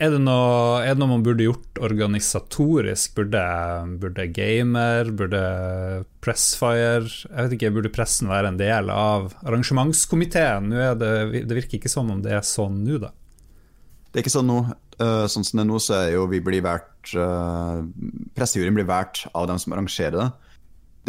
Er 0.02 0.14
det, 0.14 0.22
noe, 0.24 0.80
er 0.82 0.96
det 0.96 1.02
noe, 1.02 1.12
man 1.12 1.24
burde 1.26 1.46
gjort 1.46 1.80
organisatorisk? 1.84 3.14
Burde, 3.20 3.42
burde 4.02 4.26
Gamer, 4.34 5.12
burde 5.14 5.42
Pressfire 6.24 7.04
Jeg 7.04 7.36
vet 7.36 7.56
ikke, 7.58 7.74
Burde 7.76 7.92
pressen 7.94 8.32
være 8.32 8.54
en 8.54 8.58
del 8.58 8.90
av 8.94 9.36
arrangementskomiteen? 9.44 10.72
Det, 10.72 11.42
det 11.44 11.58
virker 11.60 11.78
ikke 11.78 11.92
som 11.92 12.10
om 12.14 12.24
det 12.24 12.34
er 12.38 12.48
sånn 12.48 12.80
nå, 12.86 13.02
da. 13.04 13.12
Det 14.10 14.20
er 14.20 14.26
ikke 14.26 14.34
sånn 14.34 14.50
nå. 14.50 14.62
Uh, 15.02 15.28
sånn 15.32 15.46
som 15.46 15.60
det 15.60 15.66
er 15.66 15.70
nå, 15.70 15.82
så 15.84 15.98
er 16.00 16.10
jo 16.16 16.26
vi 16.32 16.42
blir 16.46 16.64
vært 16.66 17.14
uh, 17.18 17.84
Pressejuryen 18.38 18.78
blir 18.78 18.90
valgt 18.90 19.28
av 19.36 19.52
dem 19.52 19.60
som 19.62 19.76
arrangerer 19.76 20.18
det. 20.18 20.30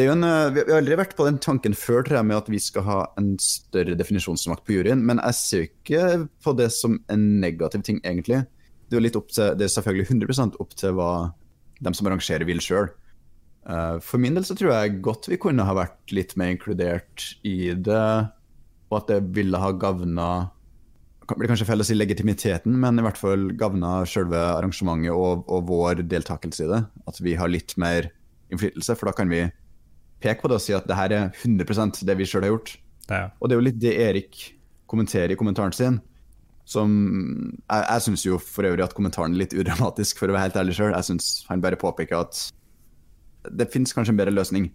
En, 0.01 0.25
uh, 0.25 0.49
vi 0.55 0.63
har 0.65 0.79
aldri 0.79 0.97
vært 0.97 1.17
på 1.19 1.27
den 1.29 1.39
tanken 1.43 1.75
før 1.77 2.07
tror 2.07 2.19
jeg, 2.21 2.29
med 2.31 2.39
at 2.39 2.49
vi 2.49 2.61
skal 2.63 2.87
ha 2.87 2.99
en 3.21 3.35
større 3.43 3.97
definisjonsmakt 3.99 4.65
på 4.65 4.79
juryen, 4.79 5.05
men 5.05 5.21
jeg 5.21 5.39
ser 5.39 5.67
ikke 5.67 6.29
på 6.45 6.55
det 6.57 6.71
som 6.73 6.97
en 7.13 7.27
negativ 7.43 7.85
ting, 7.85 8.01
egentlig. 8.01 8.45
Det 8.89 8.97
er, 8.97 9.05
litt 9.05 9.19
opp 9.19 9.29
til, 9.33 9.53
det 9.59 9.69
er 9.69 9.75
selvfølgelig 9.75 10.09
100 10.09 10.57
opp 10.63 10.75
til 10.77 10.97
hva 10.97 11.13
de 11.83 11.93
som 11.97 12.09
arrangerer, 12.09 12.47
vil 12.49 12.63
sjøl. 12.65 12.89
Uh, 13.69 14.01
for 14.03 14.19
min 14.23 14.35
del 14.35 14.47
så 14.49 14.57
tror 14.59 14.73
jeg 14.75 15.03
godt 15.05 15.29
vi 15.31 15.39
kunne 15.39 15.67
ha 15.69 15.77
vært 15.77 16.15
litt 16.15 16.35
mer 16.41 16.55
inkludert 16.55 17.29
i 17.47 17.75
det, 17.77 18.09
og 18.91 18.99
at 18.99 19.13
det 19.13 19.21
ville 19.37 19.61
ha 19.61 19.71
gavna 19.77 20.33
det 21.23 21.39
blir 21.39 21.53
kanskje 21.53 21.69
feil 21.69 21.81
å 21.81 21.87
si 21.87 21.95
legitimiteten, 21.97 22.75
men 22.83 22.99
i 22.99 23.05
hvert 23.05 23.17
fall 23.21 23.53
gavna 23.57 24.03
selve 24.11 24.37
arrangementet 24.37 25.15
og, 25.15 25.47
og, 25.47 25.69
vår 25.71 26.03
deltakelse 26.11 26.67
i 26.67 26.71
det. 26.73 26.81
At 27.09 27.21
vi 27.25 27.37
har 27.39 27.49
litt 27.49 27.73
mer 27.81 28.11
innflytelse, 28.53 28.97
for 28.99 29.09
da 29.09 29.15
kan 29.17 29.31
vi 29.33 29.47
peke 30.23 30.43
på 30.43 30.51
det 30.51 30.59
og 30.59 30.65
si 30.65 30.75
at 30.77 30.87
det 30.89 30.97
her 30.99 31.15
er 31.17 31.29
100% 31.43 32.03
det 32.09 32.17
vi 32.19 32.29
sjøl 32.29 32.47
har 32.47 32.55
gjort. 32.55 32.75
Ja. 33.11 33.27
Og 33.41 33.49
det 33.49 33.55
er 33.55 33.61
jo 33.61 33.67
litt 33.69 33.83
det 33.83 33.93
Erik 34.07 34.41
kommenterer 34.91 35.35
i 35.35 35.39
kommentaren 35.39 35.75
sin. 35.77 36.01
Som 36.69 36.93
Jeg, 37.67 37.83
jeg 37.89 38.05
syns 38.07 38.25
jo 38.27 38.39
for 38.39 38.69
øvrig 38.69 38.85
at 38.85 38.95
kommentaren 38.95 39.35
er 39.35 39.45
litt 39.45 39.57
udramatisk, 39.57 40.21
for 40.21 40.31
å 40.31 40.37
være 40.37 40.49
helt 40.49 40.61
ærlig 40.63 40.79
sjøl. 40.79 40.95
Jeg 40.95 41.09
syns 41.11 41.33
han 41.49 41.65
bare 41.65 41.81
påpeker 41.81 42.23
at 42.23 42.47
det 43.51 43.71
fins 43.73 43.95
kanskje 43.95 44.15
en 44.15 44.21
bedre 44.21 44.35
løsning. 44.35 44.71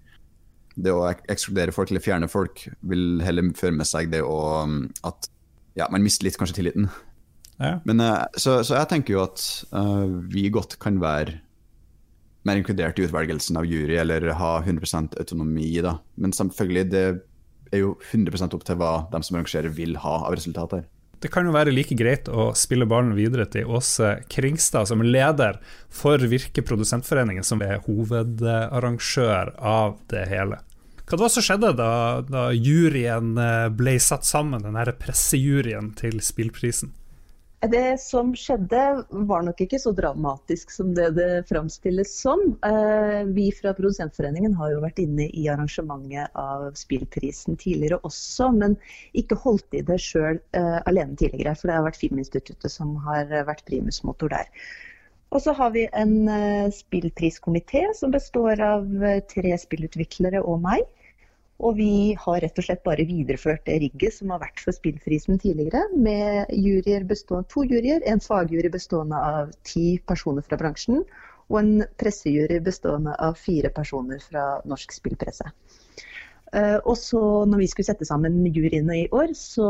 Det 0.78 0.94
å 0.94 1.08
ekskludere 1.32 1.74
folk 1.74 1.90
eller 1.90 2.04
fjerne 2.04 2.30
folk 2.30 2.68
vil 2.86 3.24
heller 3.26 3.54
føre 3.58 3.80
med 3.80 3.88
seg 3.90 4.12
det 4.12 4.22
å 4.22 4.38
at 5.08 5.30
ja, 5.78 5.88
man 5.94 6.04
mister 6.04 6.28
litt 6.28 6.38
kanskje 6.38 6.60
tilliten. 6.60 6.90
Ja. 7.62 7.78
Men, 7.88 8.02
uh, 8.02 8.26
så, 8.38 8.60
så, 8.66 8.76
jeg 8.78 8.90
tenker 8.92 9.16
jo 9.16 9.24
at 9.24 9.44
uh, 9.74 10.06
vi 10.30 10.48
godt 10.54 10.78
kan 10.82 11.00
være 11.02 11.40
mer 12.48 12.60
inkludert 12.60 13.00
i 13.00 13.08
utvelgelsen 13.08 13.60
av 13.60 13.68
jury, 13.68 13.98
eller 14.02 14.30
ha 14.40 14.52
100% 14.64 15.18
autonomi. 15.20 15.72
da. 15.84 15.98
Men 16.16 16.36
selvfølgelig, 16.36 16.86
det 16.92 17.06
er 17.72 17.84
jo 17.84 17.96
100% 18.12 18.56
opp 18.56 18.64
til 18.68 18.80
hva 18.80 18.94
de 19.12 19.24
som 19.24 19.40
arrangerer 19.40 19.74
vil 19.74 19.98
ha 20.04 20.22
av 20.28 20.38
resultater. 20.38 20.86
Det 21.18 21.32
kan 21.34 21.48
jo 21.50 21.54
være 21.56 21.74
like 21.74 21.96
greit 21.98 22.28
å 22.30 22.52
spille 22.54 22.86
ballen 22.86 23.16
videre 23.18 23.48
til 23.50 23.70
Åse 23.74 24.20
Kringstad, 24.30 24.86
som 24.86 25.02
er 25.02 25.10
leder 25.16 25.58
for 25.90 26.22
Virke 26.30 26.62
Produsentforeningen, 26.62 27.46
som 27.46 27.64
er 27.66 27.82
hovedarrangør 27.88 29.56
av 29.58 29.98
det 30.14 30.28
hele. 30.30 30.62
Hva 31.08 31.18
var 31.18 31.30
det 31.30 31.34
som 31.38 31.46
skjedde 31.48 31.74
da, 31.80 31.92
da 32.28 32.50
juryen 32.52 33.34
eh, 33.40 33.70
ble 33.74 33.96
satt 34.04 34.28
sammen, 34.28 34.62
den 34.62 34.78
pressejuryen 35.00 35.94
til 35.98 36.20
spillprisen? 36.22 36.92
Det 37.66 37.98
som 37.98 38.36
skjedde 38.38 38.82
var 39.10 39.42
nok 39.42 39.62
ikke 39.64 39.80
så 39.82 39.90
dramatisk 39.98 40.70
som 40.70 40.92
det 40.94 41.08
det 41.18 41.48
framstilles 41.50 42.12
som. 42.22 42.44
Eh, 42.62 43.24
vi 43.34 43.48
fra 43.50 43.72
Produsentforeningen 43.74 44.54
har 44.60 44.76
jo 44.76 44.84
vært 44.84 45.02
inne 45.02 45.26
i 45.34 45.48
arrangementet 45.50 46.38
av 46.38 46.68
spillprisen 46.78 47.58
tidligere 47.58 47.98
også, 48.06 48.52
men 48.60 48.78
ikke 49.18 49.40
holdt 49.42 49.74
i 49.74 49.82
det 49.88 49.98
sjøl 50.04 50.38
eh, 50.54 50.78
alene 50.86 51.18
tidligere. 51.18 51.56
For 51.58 51.72
det 51.72 51.80
har 51.80 51.88
vært 51.88 51.98
Filminstituttet 52.04 52.70
som 52.70 52.94
har 53.08 53.34
vært 53.50 53.66
primusmotor 53.66 54.36
der. 54.36 54.70
Og 55.34 55.42
så 55.42 55.58
har 55.58 55.74
vi 55.74 55.88
en 55.98 56.30
eh, 56.30 56.70
spillpriskomité 56.78 57.88
som 57.98 58.14
består 58.14 58.62
av 58.62 58.86
tre 59.34 59.58
spillutviklere 59.66 60.46
og 60.46 60.62
meg. 60.70 60.86
Og 61.58 61.78
vi 61.80 62.14
har 62.22 62.42
rett 62.44 62.60
og 62.62 62.66
slett 62.68 62.84
bare 62.86 63.06
videreført 63.10 63.64
det 63.66 63.80
rigget 63.82 64.14
som 64.14 64.34
har 64.34 64.44
vært 64.44 64.62
for 64.62 64.76
spillprisen 64.76 65.40
tidligere, 65.42 65.88
med 65.98 66.52
juryer 66.54 67.06
bestående, 67.10 67.50
to 67.50 67.64
juryer, 67.66 68.04
en 68.06 68.22
fagjury 68.22 68.70
bestående 68.74 69.18
av 69.18 69.56
ti 69.66 69.98
personer 70.06 70.46
fra 70.46 70.60
bransjen, 70.62 71.02
og 71.50 71.60
en 71.62 71.74
pressejury 71.98 72.60
bestående 72.62 73.16
av 73.24 73.40
fire 73.42 73.72
personer 73.74 74.22
fra 74.22 74.46
norsk 74.70 74.94
spillpresse. 75.00 75.50
Uh, 76.54 76.78
og 76.88 76.94
så 76.96 77.20
når 77.50 77.60
vi 77.64 77.72
skulle 77.72 77.90
sette 77.90 78.06
sammen 78.08 78.46
juryene 78.46 79.02
i 79.02 79.08
år, 79.12 79.34
så 79.36 79.68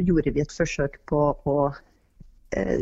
gjorde 0.00 0.32
vi 0.34 0.42
et 0.42 0.54
forsøk 0.54 0.96
på 1.06 1.20
å 1.46 1.58
Eh, 1.68 1.87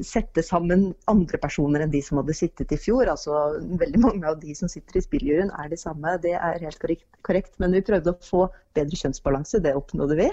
sette 0.07 0.44
sammen 0.46 0.92
andre 1.11 1.38
personer 1.42 1.83
enn 1.83 1.90
de 1.90 2.00
som 2.05 2.20
hadde 2.20 2.37
sittet 2.38 2.70
i 2.72 2.79
fjor. 2.79 3.09
Altså, 3.11 3.33
veldig 3.81 4.02
mange 4.02 4.29
av 4.31 4.38
de 4.40 4.55
som 4.55 4.70
sitter 4.70 5.00
i 5.00 5.02
spilljuryen 5.02 5.50
er 5.59 5.72
de 5.72 5.79
samme, 5.81 6.12
det 6.22 6.37
er 6.38 6.62
helt 6.62 6.79
korrekt, 6.83 7.09
korrekt. 7.26 7.57
Men 7.62 7.74
vi 7.74 7.83
prøvde 7.87 8.14
å 8.14 8.20
få 8.22 8.44
bedre 8.79 9.00
kjønnsbalanse, 9.00 9.62
det 9.64 9.74
oppnådde 9.74 10.20
vi. 10.20 10.31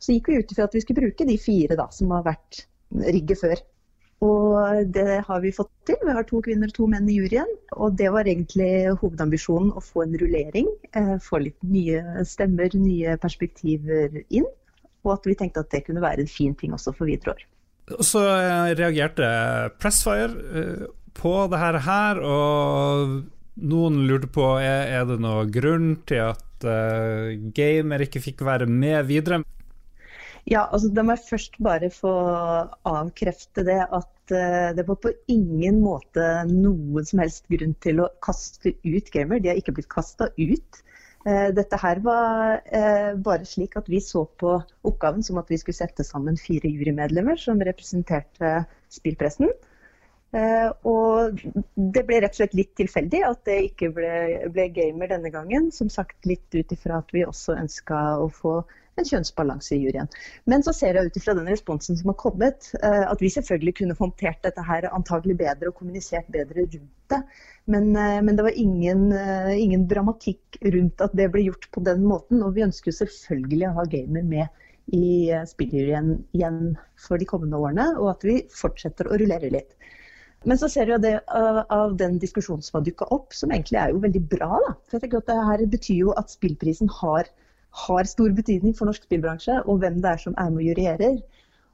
Så 0.00 0.16
gikk 0.16 0.30
vi 0.30 0.40
ut 0.40 0.54
ifra 0.54 0.64
at 0.68 0.76
vi 0.76 0.80
skulle 0.84 1.04
bruke 1.04 1.28
de 1.28 1.36
fire 1.40 1.76
da, 1.76 1.90
som 1.92 2.12
har 2.16 2.24
vært 2.24 2.64
rigget 3.12 3.42
før. 3.42 3.60
Og 4.24 4.88
det 4.92 5.20
har 5.24 5.40
vi 5.40 5.52
fått 5.56 5.70
til. 5.88 5.96
Vi 6.04 6.12
har 6.16 6.26
to 6.28 6.42
kvinner 6.44 6.68
og 6.68 6.76
to 6.76 6.88
menn 6.92 7.08
i 7.08 7.16
juryen. 7.16 7.48
Og 7.80 7.96
det 7.96 8.10
var 8.12 8.28
egentlig 8.28 8.92
hovedambisjonen 9.00 9.72
å 9.72 9.84
få 9.84 10.04
en 10.04 10.16
rullering. 10.20 10.68
Eh, 10.96 11.14
få 11.24 11.40
litt 11.46 11.60
nye 11.64 12.24
stemmer, 12.28 12.76
nye 12.76 13.16
perspektiver 13.20 14.20
inn. 14.28 14.48
Og 15.06 15.14
at 15.14 15.28
vi 15.28 15.38
tenkte 15.40 15.64
at 15.64 15.72
det 15.72 15.86
kunne 15.86 16.04
være 16.04 16.26
en 16.26 16.32
fin 16.32 16.52
ting 16.54 16.76
også 16.76 16.92
for 16.96 17.08
videre 17.08 17.32
år. 17.32 17.46
Og 17.96 18.06
så 18.06 18.22
eh, 18.22 18.72
reagerte 18.78 19.28
Pressfire 19.80 20.56
eh, 20.60 20.88
på 21.16 21.34
det 21.52 21.60
her, 21.60 22.20
og 22.22 23.16
noen 23.60 24.04
lurte 24.08 24.30
på 24.32 24.46
er, 24.62 24.86
er 24.94 25.08
det 25.08 25.18
noen 25.20 25.50
grunn 25.52 25.88
til 26.08 26.30
at 26.30 26.64
uh, 26.64 27.34
gamer 27.52 28.06
ikke 28.06 28.22
fikk 28.24 28.44
være 28.46 28.68
med 28.70 29.04
videre. 29.10 29.42
Ja, 30.48 30.62
altså 30.70 30.88
Da 30.94 31.04
må 31.04 31.18
jeg 31.18 31.26
først 31.26 31.58
bare 31.60 31.90
få 31.92 32.12
avkrefte 32.88 33.66
det 33.66 33.82
at 33.84 34.08
det 34.30 34.84
var 34.86 34.96
på 35.02 35.10
ingen 35.28 35.82
måte 35.82 36.22
noen 36.48 37.04
som 37.04 37.20
helst 37.20 37.50
grunn 37.50 37.74
til 37.82 38.00
å 38.04 38.08
kaste 38.24 38.72
ut 38.86 39.12
gamer. 39.12 39.42
De 39.42 39.50
har 39.50 39.58
ikke 39.60 39.74
blitt 39.76 39.90
kasta 39.92 40.30
ut. 40.38 40.80
Eh, 41.28 41.48
dette 41.52 41.76
her 41.76 41.98
var 42.00 42.62
eh, 42.64 43.10
bare 43.20 43.44
slik 43.44 43.76
at 43.76 43.88
vi 43.92 43.98
så 44.00 44.22
på 44.40 44.54
oppgaven 44.88 45.24
som 45.26 45.40
at 45.40 45.50
vi 45.52 45.58
skulle 45.60 45.76
sette 45.76 46.06
sammen 46.06 46.38
fire 46.40 46.70
jurymedlemmer 46.72 47.36
som 47.40 47.60
representerte 47.60 48.54
spillpressen. 48.92 49.52
Eh, 50.32 50.68
og 50.86 51.42
det 51.74 52.04
ble 52.08 52.22
rett 52.22 52.36
og 52.36 52.40
slett 52.40 52.56
litt 52.56 52.72
tilfeldig 52.78 53.20
at 53.26 53.42
det 53.50 53.58
ikke 53.66 53.90
ble, 53.98 54.12
ble 54.54 54.68
gamer 54.72 55.10
denne 55.12 55.32
gangen. 55.34 55.68
Som 55.74 55.92
sagt 55.92 56.28
litt 56.30 56.48
ut 56.56 56.72
ifra 56.72 57.02
at 57.02 57.12
vi 57.12 57.26
også 57.26 57.58
ønska 57.58 58.00
å 58.22 58.30
få 58.32 58.60
en 59.00 59.08
kjønnsbalanse 59.08 59.74
i 59.76 59.80
juryen. 59.82 60.10
Men 60.50 60.64
så 60.66 60.74
ser 60.76 60.96
jeg 60.96 61.10
ut 61.10 61.18
ifra 61.18 61.34
den 61.38 61.48
responsen 61.50 61.98
som 61.98 62.12
har 62.12 62.18
kommet, 62.20 62.70
eh, 62.82 63.04
at 63.06 63.22
vi 63.22 63.32
selvfølgelig 63.32 63.76
kunne 63.80 63.98
håndtert 63.98 64.42
dette 64.46 64.64
her 64.66 64.88
antagelig 64.92 65.38
bedre 65.40 65.70
og 65.72 65.78
kommunisert 65.80 66.30
bedre 66.32 66.66
rundt 66.66 67.12
det. 67.12 67.20
Men, 67.70 67.90
eh, 67.96 68.20
men 68.22 68.36
det 68.36 68.46
var 68.46 68.56
ingen, 68.56 69.12
eh, 69.12 69.52
ingen, 69.58 69.86
dramatikk 69.88 70.60
rundt 70.62 71.00
at 71.00 71.16
det 71.16 71.30
ble 71.32 71.46
gjort 71.48 71.70
på 71.72 71.84
den 71.84 72.04
måten. 72.04 72.42
Og 72.42 72.54
vi 72.54 72.66
ønsker 72.68 72.94
selvfølgelig 72.94 73.68
å 73.68 73.76
ha 73.80 73.86
gamer 73.90 74.22
med 74.22 74.48
i 74.90 75.30
spilljuryen 75.46 76.24
igjen 76.34 76.76
for 76.98 77.16
de 77.16 77.28
kommende 77.28 77.58
årene, 77.58 77.92
og 78.00 78.10
at 78.16 78.24
vi 78.26 78.40
fortsetter 78.50 79.06
å 79.06 79.18
rullere 79.20 79.52
litt. 79.52 79.76
Men 80.48 80.56
så 80.56 80.70
ser 80.72 80.88
jeg 80.88 81.02
det 81.04 81.18
av 81.28 81.96
den 82.00 82.16
diskusjonen 82.18 82.64
som 82.64 82.78
har 82.78 82.86
dukka 82.86 83.10
opp, 83.12 83.34
som 83.36 83.52
egentlig 83.52 83.76
er 83.78 83.92
jo 83.92 84.00
veldig 84.00 84.22
bra. 84.32 84.56
Da. 84.66 84.72
For 84.88 84.96
jeg 84.96 85.04
tenker 85.04 85.20
at 85.20 85.28
det 85.28 85.48
her 85.50 85.64
betyr 85.74 85.98
jo 85.98 86.14
at 86.16 86.32
spillprisen 86.32 86.88
har 87.00 87.28
har 87.70 88.08
stor 88.08 88.32
betydning 88.34 88.74
for 88.76 88.90
norsk 88.90 89.04
spillbransje, 89.06 89.60
og 89.66 89.82
hvem 89.82 90.00
det 90.02 90.10
er 90.10 90.22
som 90.24 90.34
er 90.38 90.50
med 90.50 90.64
og 90.64 90.68
juryerer. 90.70 91.20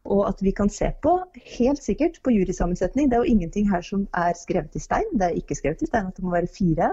Og 0.07 0.23
at 0.29 0.43
vi 0.45 0.53
kan 0.55 0.69
se 0.71 0.93
på, 1.03 1.17
helt 1.57 1.83
sikkert, 1.83 2.21
på 2.23 2.31
jurysammensetning. 2.31 3.09
Det 3.11 3.17
er 3.17 3.25
jo 3.25 3.35
ingenting 3.35 3.67
her 3.71 3.83
som 3.83 4.07
er 4.15 4.37
skrevet 4.39 4.77
i 4.79 4.83
stein. 4.83 5.09
Det 5.19 5.27
er 5.27 5.41
ikke 5.41 5.57
skrevet 5.59 5.83
i 5.83 5.89
stein 5.91 6.07
at 6.07 6.17
det 6.17 6.25
må 6.25 6.35
være 6.37 6.53
fire. 6.53 6.93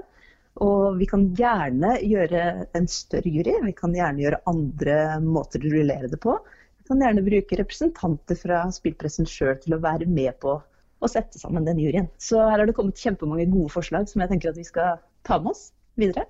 Og 0.65 0.97
vi 0.97 1.05
kan 1.09 1.27
gjerne 1.37 1.95
gjøre 2.01 2.43
en 2.77 2.89
større 2.89 3.29
jury. 3.29 3.53
Vi 3.67 3.75
kan 3.77 3.93
gjerne 3.93 4.21
gjøre 4.23 4.41
andre 4.49 4.97
måter 5.21 5.61
å 5.61 5.73
rullere 5.75 6.09
det 6.09 6.19
på. 6.23 6.35
Vi 6.81 6.89
kan 6.89 7.01
gjerne 7.05 7.25
bruke 7.25 7.57
representanter 7.61 8.39
fra 8.39 8.65
spillpressen 8.73 9.29
sjøl 9.29 9.59
til 9.61 9.77
å 9.77 9.81
være 9.83 10.09
med 10.09 10.39
på 10.41 10.57
å 11.03 11.09
sette 11.11 11.39
sammen 11.41 11.67
den 11.67 11.81
juryen. 11.81 12.09
Så 12.17 12.41
her 12.41 12.57
har 12.57 12.65
det 12.69 12.75
kommet 12.77 13.01
kjempemange 13.01 13.49
gode 13.51 13.73
forslag 13.73 14.09
som 14.09 14.23
jeg 14.23 14.33
tenker 14.33 14.53
at 14.53 14.59
vi 14.59 14.67
skal 14.67 15.01
ta 15.27 15.39
med 15.41 15.53
oss 15.53 15.69
videre. 15.99 16.25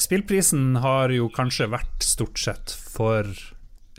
Spillprisen 0.00 0.78
har 0.80 1.12
jo 1.12 1.26
kanskje 1.28 1.66
vært 1.68 2.04
stort 2.04 2.40
sett 2.40 2.72
for 2.72 3.28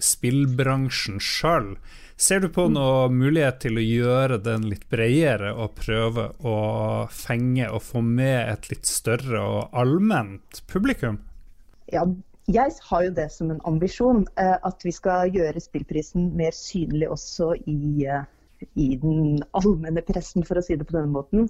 spillbransjen 0.01 1.19
sjøl. 1.21 1.75
Ser 2.21 2.41
du 2.41 2.47
på 2.53 2.67
noe 2.73 3.09
mulighet 3.13 3.59
til 3.63 3.77
å 3.77 3.83
gjøre 3.85 4.39
den 4.41 4.65
litt 4.69 4.87
bredere 4.93 5.53
og 5.53 5.75
prøve 5.77 6.27
å 6.41 6.55
fenge 7.13 7.69
og 7.69 7.81
få 7.85 8.01
med 8.05 8.49
et 8.49 8.69
litt 8.73 8.89
større 8.89 9.41
og 9.41 9.77
allment 9.77 10.63
publikum? 10.69 11.19
Ja, 11.93 12.07
jeg 12.49 12.77
har 12.89 13.05
jo 13.05 13.15
det 13.17 13.27
som 13.33 13.53
en 13.53 13.61
ambisjon, 13.69 14.25
eh, 14.41 14.57
at 14.57 14.85
vi 14.85 14.93
skal 14.93 15.29
gjøre 15.33 15.61
spillprisen 15.61 16.31
mer 16.37 16.53
synlig 16.57 17.09
også 17.13 17.53
i, 17.69 18.07
eh, 18.09 18.25
i 18.73 18.95
den 19.01 19.43
allmenne 19.57 20.01
pressen, 20.05 20.45
for 20.45 20.57
å 20.57 20.65
si 20.65 20.77
det 20.77 20.87
på 20.89 20.97
denne 20.97 21.13
måten. 21.13 21.49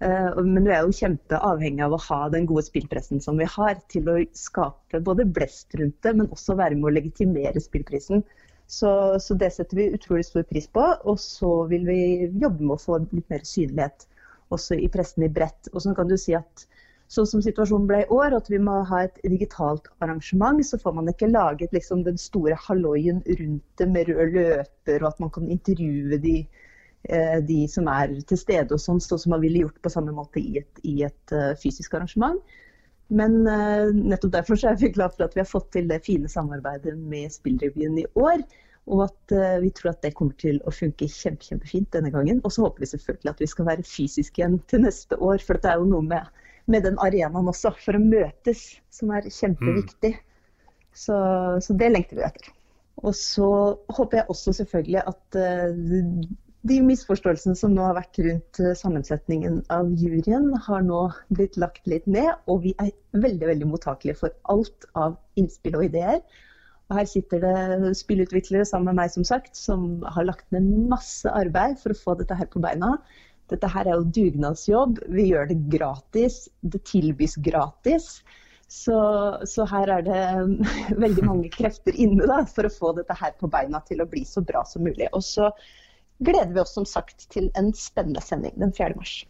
Eh, 0.00 0.42
men 0.44 0.64
vi 0.64 0.72
er 0.72 0.86
jo 0.86 0.96
kjempeavhengig 0.96 1.82
av 1.84 1.94
å 1.96 2.04
ha 2.06 2.20
den 2.32 2.46
gode 2.48 2.64
spillpressen 2.64 3.20
som 3.20 3.40
vi 3.40 3.48
har, 3.56 3.80
til 3.92 4.08
å 4.08 4.16
skape 4.36 5.02
både 5.04 5.28
blest 5.28 5.76
rundt 5.76 5.98
det, 6.06 6.14
men 6.16 6.30
også 6.32 6.56
være 6.56 6.78
med 6.78 6.88
å 6.88 6.94
legitimere 6.96 7.60
spillprisen. 7.60 8.24
Så, 8.70 8.90
så, 9.18 9.34
det 9.34 9.50
setter 9.52 9.76
vi 9.76 9.90
utrolig 9.96 10.24
stor 10.28 10.46
pris 10.46 10.68
på. 10.70 10.84
Og 11.10 11.18
så 11.20 11.50
vil 11.72 11.84
vi 11.88 12.00
jobbe 12.40 12.62
med 12.62 12.76
å 12.76 12.82
få 12.84 13.00
litt 13.10 13.26
mer 13.32 13.42
synlighet 13.44 14.06
også 14.54 14.78
i 14.78 14.88
pressen 14.90 15.26
i 15.26 15.32
bredt. 15.32 15.68
Og 15.74 15.82
så 15.82 15.94
kan 15.94 16.08
du 16.10 16.16
si 16.18 16.36
at 16.38 16.64
sånn 17.10 17.26
som 17.26 17.42
situasjonen 17.42 17.88
ble 17.90 18.04
i 18.04 18.08
år, 18.14 18.36
at 18.38 18.48
vi 18.50 18.60
må 18.62 18.80
ha 18.86 19.02
et 19.04 19.18
digitalt 19.26 19.90
arrangement, 19.98 20.62
så 20.66 20.78
får 20.78 20.94
man 20.96 21.10
ikke 21.10 21.32
laget 21.32 21.74
liksom 21.74 22.04
den 22.06 22.18
store 22.22 22.58
halloien 22.68 23.20
rundt 23.26 23.82
det 23.82 23.88
med 23.90 24.10
rød 24.10 24.36
løper, 24.38 25.02
og 25.02 25.08
at 25.10 25.22
man 25.26 25.34
kan 25.34 25.50
intervjue 25.50 26.20
de 26.22 26.36
de 27.02 27.60
som 27.70 27.88
er 27.88 28.12
til 28.28 28.38
stede 28.38 28.76
og 28.76 28.80
sånn, 28.82 29.00
som 29.00 29.32
man 29.32 29.40
ville 29.40 29.62
gjort 29.64 29.78
på 29.82 29.92
samme 29.92 30.12
måte 30.12 30.40
i 30.40 30.58
et, 30.60 30.80
i 30.84 31.00
et 31.06 31.32
uh, 31.32 31.52
fysisk 31.58 31.94
arrangement. 31.96 32.40
Men 33.08 33.38
uh, 33.48 33.88
nettopp 33.88 34.34
derfor 34.34 34.60
er 34.68 34.76
vi 34.78 34.92
glad 34.92 35.16
for 35.16 35.24
at 35.26 35.36
vi 35.36 35.40
har 35.40 35.48
fått 35.48 35.70
til 35.74 35.88
det 35.90 36.02
fine 36.04 36.28
samarbeidet 36.30 36.92
med 36.98 37.32
Spillrevyen 37.32 37.96
i 38.02 38.06
år. 38.20 38.44
Og 38.90 39.04
at 39.04 39.32
vi 39.62 39.68
tror 39.76 39.92
at 39.92 40.00
det 40.02 40.14
kommer 40.18 40.34
til 40.40 40.56
å 40.66 40.72
funke 40.74 41.06
kjempe, 41.06 41.44
kjempefint 41.46 41.92
denne 41.94 42.10
gangen. 42.10 42.40
Og 42.42 42.50
så 42.50 42.64
håper 42.64 42.82
vi 42.82 42.88
selvfølgelig 42.90 43.30
at 43.30 43.42
vi 43.42 43.48
skal 43.52 43.68
være 43.68 43.84
fysiske 43.86 44.40
igjen 44.40 44.56
til 44.72 44.82
neste 44.82 45.18
år. 45.20 45.38
For 45.46 45.60
det 45.60 45.70
er 45.70 45.78
jo 45.78 45.86
noe 45.92 46.02
med, 46.02 46.40
med 46.66 46.88
den 46.88 46.98
arenaen 46.98 47.52
også, 47.52 47.70
for 47.84 47.94
å 47.94 48.02
møtes, 48.02 48.64
som 48.90 49.12
er 49.14 49.28
kjempeviktig. 49.30 50.16
Mm. 50.16 50.30
Så, 51.04 51.16
så, 51.62 51.76
det 51.78 51.92
lengter 51.92 52.18
vi 52.18 52.26
etter. 52.26 52.50
Og 53.04 53.14
så 53.16 53.50
håper 53.94 54.20
jeg 54.20 54.30
også 54.32 54.56
selvfølgelig 54.58 55.04
at 55.12 55.38
de 56.68 56.76
misforståelsene 56.84 57.56
som 57.56 57.72
nå 57.72 57.86
har 57.86 57.96
vært 57.96 58.20
rundt 58.24 58.60
eh, 58.60 58.76
sammensetningen 58.76 59.62
av 59.72 59.88
juryen, 59.96 60.50
har 60.66 60.84
nå 60.84 61.06
blitt 61.32 61.56
lagt 61.60 61.88
litt 61.88 62.06
ned, 62.10 62.34
og 62.50 62.66
vi 62.66 62.74
er 62.82 62.92
veldig 63.16 63.48
veldig 63.54 63.68
mottakelige 63.70 64.18
for 64.20 64.36
alt 64.52 64.86
av 64.98 65.16
innspill 65.40 65.78
og 65.78 65.86
ideer. 65.88 66.20
Og 66.90 66.98
her 66.98 67.08
sitter 67.08 67.42
det 67.44 67.94
spillutviklere 67.96 68.66
sammen 68.66 68.90
med 68.90 69.04
meg 69.04 69.14
som 69.14 69.24
sagt, 69.24 69.54
som 69.56 70.02
har 70.10 70.26
lagt 70.26 70.48
ned 70.52 70.66
masse 70.90 71.30
arbeid 71.30 71.78
for 71.80 71.94
å 71.94 72.00
få 72.00 72.16
dette 72.18 72.36
her 72.36 72.50
på 72.50 72.62
beina. 72.62 72.96
Dette 73.50 73.70
her 73.70 73.86
er 73.86 73.96
jo 73.96 74.10
dugnadsjobb. 74.18 75.00
Vi 75.14 75.30
gjør 75.30 75.48
det 75.50 75.60
gratis. 75.70 76.42
Det 76.60 76.82
tilbys 76.90 77.38
gratis. 77.40 78.10
Så, 78.70 78.96
så, 79.50 79.64
her 79.70 79.90
er 79.96 80.04
det 80.06 80.24
veldig 81.04 81.24
mange 81.26 81.50
krefter 81.54 81.94
inne 81.94 82.26
da, 82.30 82.42
for 82.46 82.66
å 82.66 82.74
få 82.74 82.92
dette 82.98 83.16
her 83.18 83.32
på 83.38 83.50
beina 83.50 83.80
til 83.86 84.02
å 84.02 84.10
bli 84.10 84.26
så 84.26 84.42
bra 84.46 84.62
som 84.66 84.84
mulig. 84.86 85.08
Og 85.14 85.24
så 85.26 85.48
gleder 86.20 86.52
vi 86.54 86.60
oss 86.60 86.74
som 86.76 86.86
sagt 86.86 87.28
til 87.32 87.50
en 87.58 87.72
spennende 87.76 88.22
sending 88.24 88.56
den 88.60 88.72
4. 88.76 88.94
mars. 88.96 89.24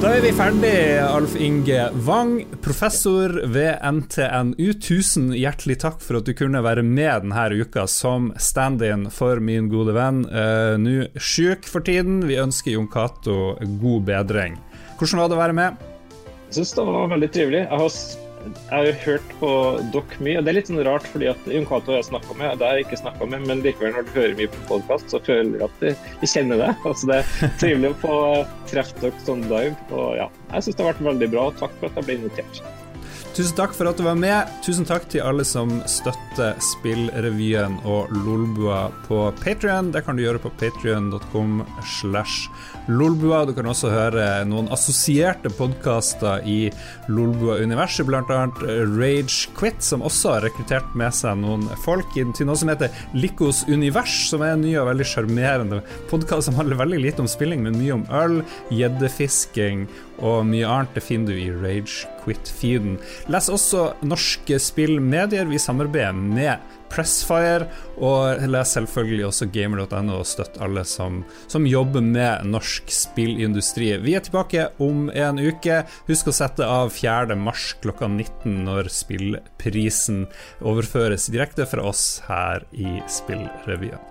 Da 0.00 0.14
er 0.16 0.22
vi 0.24 0.30
ferdig, 0.32 0.76
Alf 1.04 1.34
Inge 1.36 1.90
Wang, 2.06 2.38
professor 2.64 3.34
ved 3.52 3.82
NTNU. 3.84 4.70
Tusen 4.80 5.26
hjertelig 5.36 5.76
takk 5.82 5.98
for 6.00 6.16
at 6.22 6.24
du 6.24 6.32
kunne 6.38 6.62
være 6.64 6.80
med 6.80 7.26
denne 7.26 7.60
uka 7.60 7.84
som 7.84 8.30
stand-in 8.40 9.10
for 9.12 9.42
min 9.44 9.68
gode 9.68 9.92
venn. 9.92 10.22
Uh, 10.32 10.80
Nå 10.80 11.10
sjuk 11.20 11.68
for 11.68 11.84
tiden. 11.84 12.22
Vi 12.30 12.40
ønsker 12.40 12.78
Jon 12.78 12.88
Cato 12.88 13.58
god 13.82 14.08
bedring. 14.08 14.56
Hvordan 14.96 15.20
var 15.20 15.28
det 15.28 15.36
å 15.36 15.42
være 15.42 15.58
med? 15.60 15.86
Jeg 16.48 16.62
syns 16.62 16.74
det 16.78 16.88
var 16.88 17.12
veldig 17.12 17.32
trivelig. 17.36 17.62
Jeg 17.66 17.82
har 17.84 17.94
jeg 18.40 18.70
har 18.70 18.86
jo 18.86 18.92
hørt 19.04 19.32
på 19.40 19.50
dere 19.94 20.24
mye, 20.24 20.38
og 20.38 20.46
det 20.46 20.52
er 20.52 20.56
litt 20.56 20.70
sånn 20.70 20.82
rart 20.86 21.06
fordi 21.12 21.28
at 21.30 21.48
Jon 21.50 21.66
Cato 21.68 21.92
har 21.92 22.00
jeg 22.00 22.08
snakka 22.10 22.36
med, 22.38 22.56
det 22.60 22.68
har 22.68 22.78
jeg 22.78 22.86
ikke 22.86 23.00
snakka 23.02 23.28
med, 23.32 23.46
men 23.50 23.62
likevel 23.66 23.94
når 23.96 24.08
du 24.08 24.12
hører 24.16 24.36
mye 24.38 24.52
på 24.54 24.66
podkast, 24.70 25.08
så 25.12 25.20
føler 25.26 25.60
jeg 25.60 25.68
at 25.68 25.86
jeg 26.24 26.32
kjenner 26.34 26.62
det. 26.64 26.72
Altså 26.90 27.10
Det 27.10 27.20
er 27.20 27.56
trivelig 27.60 27.92
å 27.92 28.00
få 28.02 28.18
treffe 28.70 29.04
dere 29.04 29.24
sånn 29.26 29.46
live. 29.52 29.76
Og 29.92 30.14
ja, 30.18 30.28
jeg 30.54 30.66
syns 30.66 30.78
det 30.78 30.86
har 30.86 30.92
vært 30.94 31.08
veldig 31.12 31.32
bra. 31.36 31.48
og 31.50 31.58
Takk 31.60 31.76
for 31.80 31.90
at 31.90 32.00
jeg 32.00 32.08
ble 32.08 32.20
invitert. 32.22 32.62
Tusen 33.30 33.54
takk 33.54 33.76
for 33.78 33.86
at 33.86 33.98
du 33.98 34.02
var 34.02 34.16
med. 34.18 34.48
Tusen 34.66 34.86
takk 34.88 35.04
til 35.12 35.22
alle 35.22 35.44
som 35.46 35.70
støtter 35.88 36.56
Spillrevyen 36.72 37.76
og 37.86 38.10
Lolbua 38.24 38.88
på 39.06 39.20
Patrion. 39.38 39.92
Det 39.94 40.02
kan 40.02 40.18
du 40.18 40.24
gjøre 40.24 40.42
på 40.42 40.50
patrion.com 40.58 41.60
slash 41.86 42.50
lolbua. 42.90 43.44
Du 43.46 43.54
kan 43.54 43.70
også 43.70 43.92
høre 43.92 44.26
noen 44.50 44.66
assosierte 44.74 45.52
podkaster 45.54 46.42
i 46.42 46.72
Lolbua-universet, 47.06 48.08
bl.a. 48.08 48.40
Rage 48.98 49.54
Quit, 49.54 49.78
som 49.86 50.02
også 50.02 50.34
har 50.34 50.46
rekruttert 50.48 50.90
med 50.98 51.14
seg 51.14 51.38
noen 51.38 51.68
folk 51.86 52.10
til 52.16 52.50
noe 52.50 52.58
som 52.58 52.72
heter 52.72 52.90
Likos 53.14 53.62
univers, 53.70 54.16
som 54.32 54.42
er 54.42 54.56
en 54.56 54.66
ny 54.66 54.74
og 54.80 54.90
veldig 54.90 55.06
sjarmerende 55.06 55.84
podkast 56.10 56.50
som 56.50 56.58
handler 56.58 56.82
veldig 56.82 57.02
lite 57.06 57.22
om 57.22 57.30
spilling, 57.30 57.62
men 57.62 57.78
mye 57.78 57.94
om 58.00 58.06
øl, 58.10 58.40
gjeddefisking 58.74 59.86
og 60.20 60.44
mye 60.48 60.68
annet 60.68 60.96
det 60.96 61.04
finner 61.04 61.32
du 61.32 61.40
i 61.40 61.52
Rage 61.54 62.08
Quit-feeden. 62.24 62.98
Les 63.32 63.48
også 63.52 63.90
norske 64.04 64.58
spillmedier. 64.60 65.48
Vi 65.48 65.60
samarbeider 65.60 66.16
med 66.16 66.76
Pressfire, 66.90 67.68
og 68.02 68.42
les 68.50 68.72
selvfølgelig 68.74 69.28
også 69.28 69.46
gamer.no 69.54 70.18
og 70.18 70.26
støtt 70.26 70.58
alle 70.62 70.82
som, 70.88 71.22
som, 71.46 71.68
jobber 71.70 72.02
med 72.02 72.48
norsk 72.50 72.90
spillindustri. 72.90 73.92
Vi 74.02 74.16
er 74.18 74.26
tilbake 74.26 74.68
om 74.82 75.06
en 75.14 75.38
uke. 75.38 75.84
Husk 76.10 76.32
å 76.32 76.34
sette 76.34 76.66
av 76.66 76.90
4. 76.96 77.38
mars 77.38 77.70
klokka 77.84 78.10
19 78.10 78.64
når 78.66 78.90
spillprisen 78.90 80.24
overføres 80.60 81.30
direkte 81.30 81.68
fra 81.70 81.86
oss 81.92 82.24
her 82.26 82.66
i 82.74 82.98
Spillrevyen. 83.10 84.09